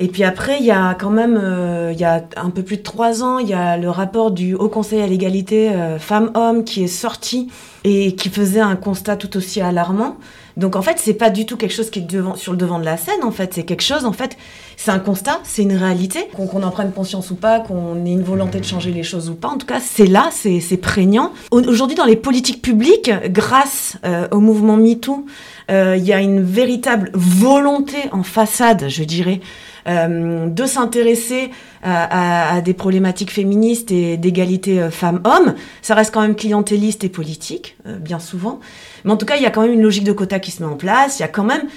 Et 0.00 0.08
puis 0.08 0.24
après, 0.24 0.58
il 0.58 0.66
y 0.66 0.72
a 0.72 0.94
quand 0.94 1.10
même, 1.10 1.38
euh, 1.40 1.92
il 1.92 2.00
y 2.00 2.04
a 2.04 2.24
un 2.36 2.50
peu 2.50 2.62
plus 2.62 2.78
de 2.78 2.82
3 2.82 3.22
ans, 3.22 3.38
il 3.38 3.48
y 3.48 3.54
a 3.54 3.76
le 3.76 3.88
rapport 3.88 4.32
du 4.32 4.54
Haut 4.54 4.68
Conseil 4.68 5.00
à 5.00 5.06
l'égalité 5.06 5.70
euh, 5.70 5.98
femmes-hommes 5.98 6.64
qui 6.64 6.82
est 6.82 6.88
sorti 6.88 7.48
et 7.84 8.16
qui 8.16 8.28
faisait 8.28 8.60
un 8.60 8.76
constat 8.76 9.16
tout 9.16 9.36
aussi 9.36 9.60
alarmant. 9.60 10.16
Donc 10.56 10.76
en 10.76 10.82
fait, 10.82 10.98
c'est 10.98 11.14
pas 11.14 11.30
du 11.30 11.46
tout 11.46 11.56
quelque 11.56 11.72
chose 11.72 11.90
qui 11.90 12.00
est 12.00 12.36
sur 12.36 12.52
le 12.52 12.58
devant 12.58 12.78
de 12.78 12.84
la 12.84 12.96
scène. 12.96 13.22
En 13.22 13.30
fait, 13.30 13.54
c'est 13.54 13.64
quelque 13.64 13.82
chose. 13.82 14.04
En 14.04 14.12
fait, 14.12 14.36
c'est 14.76 14.90
un 14.90 14.98
constat, 14.98 15.40
c'est 15.42 15.62
une 15.62 15.76
réalité. 15.76 16.28
Qu'on 16.34 16.46
qu 16.46 16.56
en 16.56 16.70
prenne 16.70 16.92
conscience 16.92 17.30
ou 17.30 17.34
pas, 17.34 17.60
qu'on 17.60 18.04
ait 18.04 18.12
une 18.12 18.22
volonté 18.22 18.60
de 18.60 18.64
changer 18.64 18.92
les 18.92 19.02
choses 19.02 19.28
ou 19.30 19.34
pas. 19.34 19.48
En 19.48 19.58
tout 19.58 19.66
cas, 19.66 19.80
c'est 19.80 20.06
là, 20.06 20.30
c'est 20.32 20.76
prégnant. 20.76 21.32
Aujourd'hui, 21.50 21.96
dans 21.96 22.04
les 22.04 22.16
politiques 22.16 22.62
publiques, 22.62 23.10
grâce 23.30 23.96
euh, 24.04 24.28
au 24.30 24.40
mouvement 24.40 24.76
MeToo, 24.76 25.26
euh, 25.70 25.96
il 25.96 26.04
y 26.04 26.12
a 26.12 26.20
une 26.20 26.42
véritable 26.42 27.10
volonté 27.14 27.96
en 28.12 28.22
façade, 28.22 28.86
je 28.88 29.02
dirais, 29.02 29.40
euh, 29.88 30.46
de 30.46 30.66
s'intéresser 30.66 31.50
à, 31.82 32.56
à, 32.56 32.60
des 32.60 32.74
problématiques 32.74 33.30
féministes 33.30 33.90
et 33.90 34.16
d'égalité 34.16 34.80
euh, 34.80 34.90
femmes-hommes. 34.90 35.54
Ça 35.82 35.94
reste 35.94 36.12
quand 36.12 36.22
même 36.22 36.36
clientéliste 36.36 37.04
et 37.04 37.08
politique, 37.08 37.76
euh, 37.86 37.98
bien 37.98 38.18
souvent. 38.18 38.60
Mais 39.04 39.12
en 39.12 39.16
tout 39.16 39.26
cas, 39.26 39.36
il 39.36 39.42
y 39.42 39.46
a 39.46 39.50
quand 39.50 39.62
même 39.62 39.72
une 39.72 39.82
logique 39.82 40.04
de 40.04 40.12
quota 40.12 40.38
qui 40.38 40.50
se 40.50 40.62
met 40.62 40.68
en 40.68 40.76
place. 40.76 41.18
Il 41.18 41.22
y 41.22 41.24
a 41.24 41.28
quand 41.28 41.44
même 41.44 41.68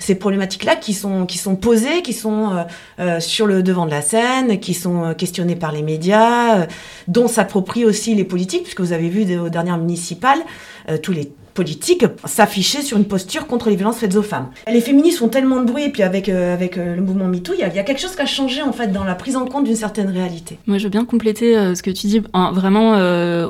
ces 0.00 0.14
problématiques-là 0.14 0.76
qui 0.76 0.94
sont, 0.94 1.26
qui 1.26 1.38
sont 1.38 1.54
posées, 1.54 2.02
qui 2.02 2.12
sont 2.12 2.50
euh, 2.50 2.62
euh, 2.98 3.20
sur 3.20 3.46
le 3.46 3.62
devant 3.62 3.86
de 3.86 3.90
la 3.90 4.02
scène, 4.02 4.58
qui 4.58 4.74
sont 4.74 5.04
euh, 5.04 5.14
questionnées 5.14 5.56
par 5.56 5.70
les 5.70 5.82
médias, 5.82 6.66
dont 7.06 7.28
s'approprient 7.28 7.84
aussi 7.84 8.14
les 8.14 8.24
politiques, 8.24 8.64
puisque 8.64 8.80
vous 8.80 8.92
avez 8.92 9.08
vu 9.08 9.38
aux 9.38 9.50
dernières 9.50 9.78
municipales, 9.78 10.40
tous 11.02 11.12
les 11.12 11.30
politique 11.60 12.06
s'afficher 12.24 12.80
sur 12.80 12.96
une 12.96 13.04
posture 13.04 13.46
contre 13.46 13.68
les 13.68 13.76
violences 13.76 13.98
faites 13.98 14.16
aux 14.16 14.22
femmes. 14.22 14.46
Les 14.66 14.80
féministes 14.80 15.18
font 15.18 15.28
tellement 15.28 15.60
de 15.60 15.70
bruit, 15.70 15.84
et 15.84 15.88
puis 15.90 16.02
avec, 16.02 16.30
euh, 16.30 16.54
avec 16.54 16.78
euh, 16.78 16.96
le 16.96 17.02
mouvement 17.02 17.26
MeToo, 17.26 17.52
il 17.52 17.58
y, 17.58 17.76
y, 17.76 17.78
a 17.78 17.82
quelque 17.82 18.00
chose 18.00 18.16
qui 18.16 18.22
a 18.22 18.26
changé 18.26 18.62
en 18.62 18.72
fait 18.72 18.86
dans 18.86 19.04
la 19.04 19.14
prise 19.14 19.36
en 19.36 19.44
compte 19.44 19.64
d'une 19.64 19.76
certaine 19.76 20.08
réalité. 20.08 20.56
Moi, 20.66 20.78
je 20.78 20.84
veux 20.84 20.88
bien 20.90 21.04
compléter 21.04 21.58
euh, 21.58 21.74
ce 21.74 21.82
que 21.82 21.90
tu 21.90 22.06
dis, 22.06 22.22
en, 22.32 22.52
vraiment 22.52 22.92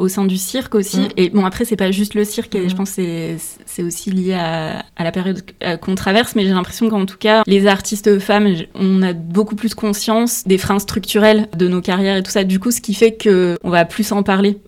au 0.01 0.09
sein 0.09 0.25
du 0.25 0.37
cirque 0.37 0.75
aussi. 0.75 1.03
Mmh. 1.03 1.09
Et 1.19 1.31
bon, 1.31 1.45
après, 1.45 1.65
c'est 1.65 1.77
pas 1.77 1.93
juste 1.93 2.15
le 2.15 2.25
cirque, 2.25 2.53
et 2.57 2.67
mmh. 2.67 2.71
je 2.71 2.75
pense 2.75 2.91
que 2.97 3.37
c'est 3.65 3.83
aussi 3.85 4.11
lié 4.11 4.35
à, 4.35 4.83
à 4.97 5.05
la 5.05 5.13
période 5.13 5.43
qu'on 5.81 5.95
traverse, 5.95 6.35
mais 6.35 6.43
j'ai 6.43 6.51
l'impression 6.51 6.89
qu'en 6.89 7.07
tout 7.07 7.17
cas, 7.17 7.45
les 7.47 7.69
artistes 7.69 8.19
femmes, 8.19 8.49
on 8.75 9.03
a 9.03 9.13
beaucoup 9.13 9.55
plus 9.55 9.75
conscience 9.75 10.43
des 10.47 10.59
freins 10.59 10.81
structurels 10.81 11.47
de 11.57 11.69
nos 11.69 11.81
carrières 11.81 12.17
et 12.17 12.25
tout 12.25 12.33
ça. 12.33 12.43
Du 12.43 12.59
coup, 12.59 12.73
ce 12.73 12.81
qui 12.81 12.95
fait 12.95 13.13
que 13.13 13.57
on 13.63 13.71
va 13.71 13.85
plus 13.85 14.11
en 14.11 14.25
parler 14.25 14.59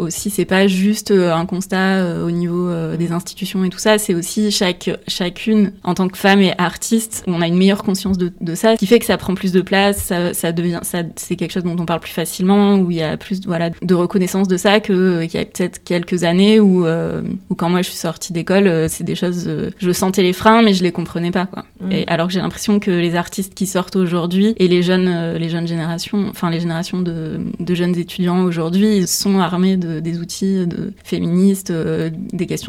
aussi. 0.00 0.30
C'est 0.30 0.44
pas 0.44 0.66
juste 0.66 1.12
un 1.12 1.46
constat 1.46 2.24
au 2.24 2.30
niveau 2.32 2.68
des 2.96 3.12
institutions 3.12 3.64
et 3.64 3.70
tout 3.70 3.78
ça, 3.78 3.98
c'est 3.98 4.14
aussi 4.14 4.50
chaque, 4.50 4.90
chacune, 5.06 5.72
en 5.84 5.94
tant 5.94 6.08
que 6.08 6.18
femme 6.18 6.40
et 6.40 6.52
artiste, 6.58 7.24
on 7.26 7.40
a 7.42 7.46
une 7.46 7.56
meilleure 7.56 7.82
conscience 7.82 8.18
de, 8.18 8.32
de 8.40 8.54
ça, 8.54 8.74
ce 8.74 8.78
qui 8.78 8.86
fait 8.86 8.98
que 8.98 9.04
ça 9.04 9.16
prend 9.16 9.34
plus 9.34 9.52
de 9.52 9.60
place, 9.60 9.98
ça, 9.98 10.34
ça 10.34 10.52
devient, 10.52 10.80
ça, 10.82 11.02
c'est 11.16 11.36
quelque 11.36 11.52
chose 11.52 11.64
dont 11.64 11.76
on 11.78 11.86
parle 11.86 12.00
plus 12.00 12.12
facilement, 12.12 12.76
où 12.76 12.90
il 12.90 12.98
y 12.98 13.02
a 13.02 13.16
plus 13.16 13.40
voilà, 13.46 13.70
de 13.70 13.94
reconnaissance 13.94 14.48
de 14.48 14.56
ça 14.56 14.80
qu'il 14.80 14.94
euh, 14.94 15.24
y 15.24 15.36
a 15.36 15.44
peut-être 15.44 15.82
quelques 15.84 16.24
années 16.24 16.60
où, 16.60 16.86
euh, 16.86 17.22
où 17.50 17.54
quand 17.54 17.68
moi 17.68 17.82
je 17.82 17.88
suis 17.88 17.98
sortie 17.98 18.32
d'école, 18.32 18.66
euh, 18.66 18.88
c'est 18.88 19.04
des 19.04 19.14
choses, 19.14 19.44
euh, 19.46 19.70
je 19.78 19.92
sentais 19.92 20.22
les 20.22 20.32
freins, 20.32 20.62
mais 20.62 20.74
je 20.74 20.82
les 20.82 20.92
comprenais 20.92 21.30
pas, 21.30 21.46
quoi. 21.46 21.64
Mmh. 21.80 21.92
Et 21.92 22.08
alors 22.08 22.28
que 22.28 22.32
j'ai 22.32 22.40
l'impression 22.40 22.80
que 22.80 22.90
les 22.90 23.14
artistes 23.14 23.54
qui 23.54 23.66
sortent 23.66 23.96
aujourd'hui 23.96 24.54
et 24.56 24.68
les 24.68 24.82
jeunes, 24.82 25.08
euh, 25.08 25.38
les 25.38 25.48
jeunes 25.48 25.66
générations, 25.66 26.26
enfin 26.28 26.50
les 26.50 26.60
générations 26.60 27.00
de, 27.00 27.40
de 27.58 27.74
jeunes 27.74 27.96
étudiants 27.96 28.42
aujourd'hui, 28.42 29.06
sont 29.06 29.38
armés 29.38 29.76
de, 29.76 30.00
des 30.00 30.18
outils 30.18 30.66
de 30.66 30.92
féministes, 31.04 31.70
euh, 31.70 32.10
des 32.32 32.46
questions 32.46 32.67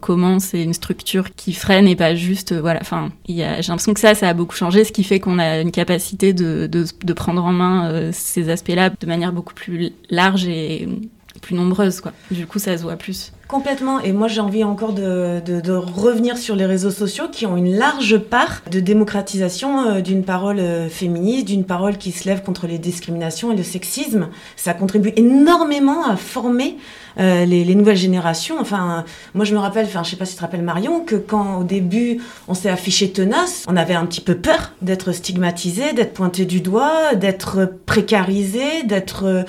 comment 0.00 0.38
c'est 0.38 0.62
une 0.62 0.74
structure 0.74 1.34
qui 1.34 1.52
freine 1.52 1.86
et 1.86 1.96
pas 1.96 2.14
juste 2.14 2.52
voilà 2.52 2.80
enfin 2.80 3.10
j'ai 3.28 3.44
l'impression 3.44 3.94
que 3.94 4.00
ça 4.00 4.14
ça 4.14 4.28
a 4.28 4.34
beaucoup 4.34 4.56
changé 4.56 4.84
ce 4.84 4.92
qui 4.92 5.04
fait 5.04 5.20
qu'on 5.20 5.38
a 5.38 5.60
une 5.60 5.70
capacité 5.70 6.32
de, 6.32 6.66
de, 6.66 6.84
de 7.04 7.12
prendre 7.12 7.44
en 7.44 7.52
main 7.52 7.90
euh, 7.90 8.10
ces 8.12 8.48
aspects 8.50 8.74
là 8.74 8.90
de 8.90 9.06
manière 9.06 9.32
beaucoup 9.32 9.54
plus 9.54 9.92
large 10.10 10.46
et 10.46 10.88
plus 11.40 11.54
nombreuse 11.54 12.00
quoi 12.00 12.12
du 12.30 12.46
coup 12.46 12.58
ça 12.58 12.76
se 12.76 12.82
voit 12.82 12.96
plus 12.96 13.32
Complètement. 13.50 13.98
Et 13.98 14.12
moi, 14.12 14.28
j'ai 14.28 14.40
envie 14.40 14.62
encore 14.62 14.92
de, 14.92 15.40
de, 15.44 15.60
de, 15.60 15.72
revenir 15.72 16.38
sur 16.38 16.54
les 16.54 16.66
réseaux 16.66 16.92
sociaux 16.92 17.24
qui 17.26 17.46
ont 17.46 17.56
une 17.56 17.76
large 17.76 18.16
part 18.18 18.62
de 18.70 18.78
démocratisation 18.78 19.88
euh, 19.88 20.00
d'une 20.02 20.22
parole 20.22 20.60
euh, 20.60 20.88
féministe, 20.88 21.48
d'une 21.48 21.64
parole 21.64 21.98
qui 21.98 22.12
se 22.12 22.28
lève 22.28 22.44
contre 22.44 22.68
les 22.68 22.78
discriminations 22.78 23.50
et 23.50 23.56
le 23.56 23.64
sexisme. 23.64 24.28
Ça 24.54 24.72
contribue 24.72 25.12
énormément 25.16 26.06
à 26.08 26.14
former 26.14 26.76
euh, 27.18 27.44
les, 27.44 27.64
les, 27.64 27.74
nouvelles 27.74 27.96
générations. 27.96 28.54
Enfin, 28.60 29.04
moi, 29.34 29.44
je 29.44 29.52
me 29.52 29.58
rappelle, 29.58 29.86
enfin, 29.86 30.04
je 30.04 30.10
sais 30.10 30.16
pas 30.16 30.26
si 30.26 30.34
tu 30.34 30.36
te 30.36 30.42
rappelles 30.42 30.62
Marion, 30.62 31.00
que 31.00 31.16
quand 31.16 31.58
au 31.58 31.64
début 31.64 32.20
on 32.46 32.54
s'est 32.54 32.70
affiché 32.70 33.10
tenace, 33.10 33.64
on 33.66 33.76
avait 33.76 33.94
un 33.94 34.06
petit 34.06 34.20
peu 34.20 34.36
peur 34.36 34.74
d'être 34.80 35.10
stigmatisé, 35.10 35.92
d'être 35.92 36.14
pointé 36.14 36.44
du 36.44 36.60
doigt, 36.60 37.16
d'être 37.16 37.68
précarisé, 37.84 38.84
d'être 38.84 39.44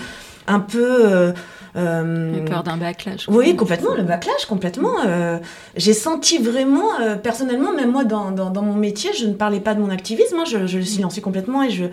un 0.48 0.60
peu 0.60 1.34
euh, 1.76 2.34
euh, 2.36 2.46
peur 2.46 2.64
d'un 2.64 2.78
backlash. 2.78 3.28
Oui, 3.28 3.56
complètement, 3.56 3.96
le 3.96 4.04
backlash, 4.04 4.46
complètement. 4.46 4.96
Euh, 5.06 5.38
j'ai 5.76 5.94
senti 5.94 6.38
vraiment, 6.38 7.00
euh, 7.00 7.16
personnellement, 7.16 7.74
même 7.74 7.92
moi, 7.92 8.04
dans, 8.04 8.32
dans, 8.32 8.50
dans, 8.50 8.62
mon 8.62 8.76
métier, 8.76 9.12
je 9.18 9.26
ne 9.26 9.34
parlais 9.34 9.60
pas 9.60 9.74
de 9.74 9.80
mon 9.80 9.90
activisme, 9.90 10.38
hein, 10.40 10.46
je, 10.46 10.68
je, 10.68 10.78
le 10.78 10.84
silençais 10.84 11.22
complètement 11.22 11.64
et 11.64 11.70
je, 11.70 11.86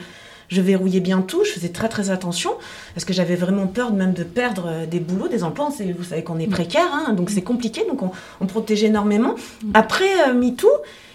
je 0.49 0.61
verrouillais 0.61 1.01
bien 1.01 1.21
tout, 1.21 1.45
je 1.45 1.51
faisais 1.51 1.69
très 1.69 1.89
très 1.89 2.11
attention, 2.11 2.53
parce 2.95 3.05
que 3.05 3.13
j'avais 3.13 3.37
vraiment 3.37 3.67
peur 3.67 3.93
même 3.93 4.13
de 4.13 4.25
perdre 4.25 4.87
des 4.91 5.01
boulots, 5.01 5.29
des 5.29 5.45
emplois. 5.45 5.69
Vous 5.69 6.05
savez 6.05 6.25
qu'on 6.25 6.39
est 6.39 6.47
précaire, 6.47 6.89
hein, 6.93 7.13
donc 7.13 7.31
c'est 7.31 7.43
compliqué, 7.43 7.85
donc 7.89 8.03
on, 8.03 8.11
on 8.41 8.47
protège 8.47 8.83
énormément. 8.83 9.35
Après 9.75 10.29
euh, 10.29 10.35
MeToo, 10.35 10.71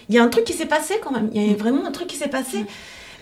il 0.09 0.15
y 0.15 0.19
a 0.19 0.23
un 0.23 0.27
truc 0.27 0.45
qui 0.45 0.53
s'est 0.53 0.67
passé 0.67 0.95
quand 1.03 1.11
même, 1.11 1.29
il 1.33 1.49
y 1.49 1.53
a 1.53 1.55
vraiment 1.55 1.85
un 1.85 1.91
truc 1.91 2.07
qui 2.07 2.17
s'est 2.17 2.27
passé. 2.29 2.65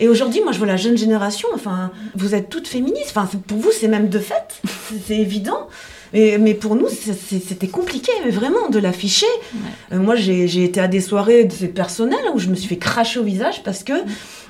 Et 0.02 0.08
aujourd'hui, 0.08 0.40
moi, 0.42 0.50
je 0.50 0.58
vois 0.58 0.66
la 0.66 0.76
jeune 0.76 0.98
génération, 0.98 1.48
enfin, 1.54 1.92
vous 2.16 2.34
êtes 2.34 2.48
toutes 2.48 2.66
féministes, 2.66 3.12
enfin, 3.14 3.30
pour 3.46 3.58
vous, 3.58 3.70
c'est 3.70 3.86
même 3.86 4.08
de 4.08 4.18
fait, 4.18 4.60
c'est 5.06 5.16
évident. 5.16 5.68
Mais 6.12 6.54
pour 6.54 6.74
nous, 6.74 6.88
c'était 6.88 7.68
compliqué, 7.68 8.10
mais 8.24 8.32
vraiment, 8.32 8.68
de 8.68 8.80
l'afficher. 8.80 9.26
Ouais. 9.54 9.60
Euh, 9.92 10.00
moi, 10.00 10.16
j'ai 10.16 10.64
été 10.64 10.80
à 10.80 10.88
des 10.88 11.00
soirées 11.00 11.44
de 11.44 11.66
personnelles 11.68 12.18
où 12.34 12.40
je 12.40 12.48
me 12.48 12.56
suis 12.56 12.66
fait 12.66 12.78
cracher 12.78 13.20
au 13.20 13.22
visage 13.22 13.62
parce 13.62 13.84
que 13.84 13.92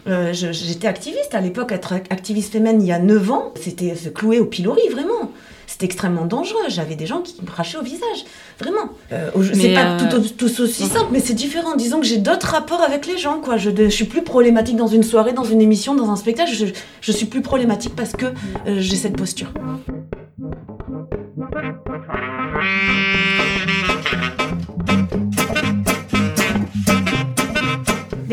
euh, 0.09 0.33
j'étais 0.33 0.89
activiste. 0.89 1.35
À 1.35 1.43
l'époque, 1.43 1.71
être 1.71 1.93
activiste 1.93 2.53
féminine 2.53 2.81
il 2.81 2.89
y 2.89 2.93
a 2.93 2.99
9 2.99 3.31
ans, 3.31 3.53
c'était 3.61 3.95
se 3.95 4.09
clouer 4.09 4.41
au 4.41 4.47
pilori, 4.47 4.89
vraiment. 4.91 5.31
C'était 5.73 5.87
extrêmement 5.87 6.27
dangereux. 6.27 6.61
J'avais 6.69 6.97
des 6.97 7.07
gens 7.07 7.23
qui 7.23 7.41
me 7.41 7.47
crachaient 7.47 7.79
au 7.79 7.83
visage. 7.83 8.27
Vraiment. 8.61 8.91
Euh, 9.11 9.31
c'est 9.55 9.73
pas 9.73 9.93
euh... 9.93 10.11
tout, 10.11 10.29
tout, 10.29 10.61
aussi 10.61 10.85
simple, 10.85 11.07
mais 11.11 11.19
c'est 11.19 11.33
différent. 11.33 11.77
Disons 11.77 11.99
que 11.99 12.05
j'ai 12.05 12.19
d'autres 12.19 12.49
rapports 12.49 12.83
avec 12.83 13.07
les 13.07 13.17
gens. 13.17 13.41
Quoi. 13.41 13.57
Je, 13.57 13.71
je, 13.75 13.89
suis 13.89 14.05
plus 14.05 14.21
problématique 14.21 14.77
dans 14.77 14.87
une 14.87 15.03
soirée, 15.03 15.33
dans 15.33 15.45
une 15.45 15.63
émission, 15.63 15.95
dans 15.95 16.11
un 16.11 16.17
spectacle. 16.17 16.53
Je, 16.53 16.67
je 17.01 17.13
suis 17.13 17.25
plus 17.25 17.41
problématique 17.41 17.97
parce 17.97 18.13
que 18.13 18.27
euh, 18.27 18.81
j'ai 18.81 18.97
cette 18.97 19.17
posture. 19.17 19.51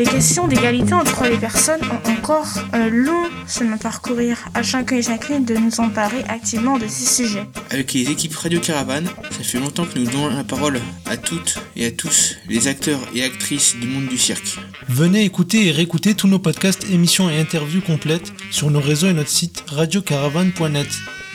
Les 0.00 0.06
notion 0.06 0.48
d'égalité 0.48 0.94
entre 0.94 1.24
les 1.24 1.36
personnes 1.36 1.82
ont 1.82 2.10
encore 2.10 2.48
un 2.72 2.88
long 2.88 3.28
chemin 3.46 3.74
à 3.74 3.76
parcourir. 3.76 4.38
À 4.54 4.62
chacun 4.62 4.96
et 4.96 5.02
chacune 5.02 5.44
de 5.44 5.54
nous 5.54 5.78
emparer 5.78 6.24
activement 6.26 6.78
de 6.78 6.86
ces 6.88 7.04
sujets. 7.04 7.44
Avec 7.68 7.92
les 7.92 8.10
équipes 8.10 8.34
Radio 8.34 8.60
Caravane, 8.60 9.06
ça 9.30 9.42
fait 9.42 9.58
longtemps 9.58 9.84
que 9.84 9.98
nous 9.98 10.06
donnons 10.06 10.30
la 10.30 10.42
parole 10.42 10.80
à 11.04 11.18
toutes 11.18 11.58
et 11.76 11.84
à 11.84 11.90
tous 11.90 12.36
les 12.48 12.66
acteurs 12.66 13.00
et 13.14 13.22
actrices 13.22 13.76
du 13.78 13.88
monde 13.88 14.06
du 14.06 14.16
cirque. 14.16 14.56
Venez 14.88 15.22
écouter 15.22 15.66
et 15.66 15.70
réécouter 15.70 16.14
tous 16.14 16.28
nos 16.28 16.38
podcasts, 16.38 16.86
émissions 16.90 17.28
et 17.28 17.38
interviews 17.38 17.82
complètes 17.82 18.32
sur 18.50 18.70
nos 18.70 18.80
réseaux 18.80 19.08
et 19.08 19.12
notre 19.12 19.28
site 19.28 19.64
radiocaravane.net. 19.68 20.88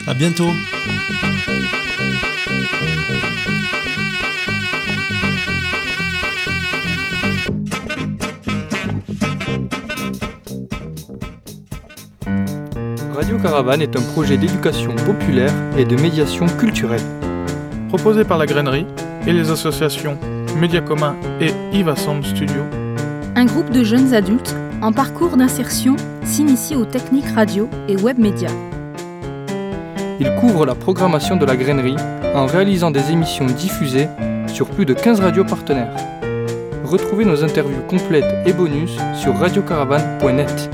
À 0.08 0.14
bientôt. 0.14 0.50
Radio 13.26 13.42
Caravane 13.42 13.82
est 13.82 13.96
un 13.96 14.02
projet 14.02 14.36
d'éducation 14.36 14.94
populaire 15.04 15.52
et 15.76 15.84
de 15.84 16.00
médiation 16.00 16.46
culturelle. 16.46 17.02
Proposé 17.88 18.22
par 18.22 18.38
la 18.38 18.46
Grainerie 18.46 18.86
et 19.26 19.32
les 19.32 19.50
associations 19.50 20.16
Média 20.60 20.80
Commun 20.80 21.16
et 21.40 21.50
Iva 21.76 21.96
Sound 21.96 22.24
Studio. 22.24 22.62
Un 23.34 23.44
groupe 23.46 23.70
de 23.70 23.82
jeunes 23.82 24.14
adultes 24.14 24.54
en 24.80 24.92
parcours 24.92 25.36
d'insertion 25.36 25.96
s'initie 26.22 26.76
aux 26.76 26.84
techniques 26.84 27.26
radio 27.34 27.68
et 27.88 27.96
web 27.96 28.16
médias. 28.20 28.54
Il 30.20 30.32
couvre 30.36 30.64
la 30.64 30.76
programmation 30.76 31.34
de 31.34 31.44
la 31.44 31.56
Grainerie 31.56 31.96
en 32.32 32.46
réalisant 32.46 32.92
des 32.92 33.10
émissions 33.10 33.46
diffusées 33.46 34.06
sur 34.46 34.68
plus 34.68 34.86
de 34.86 34.94
15 34.94 35.18
radios 35.18 35.44
partenaires. 35.44 35.96
Retrouvez 36.84 37.24
nos 37.24 37.42
interviews 37.42 37.82
complètes 37.88 38.46
et 38.46 38.52
bonus 38.52 38.96
sur 39.16 39.36
radiocaravane.net. 39.36 40.70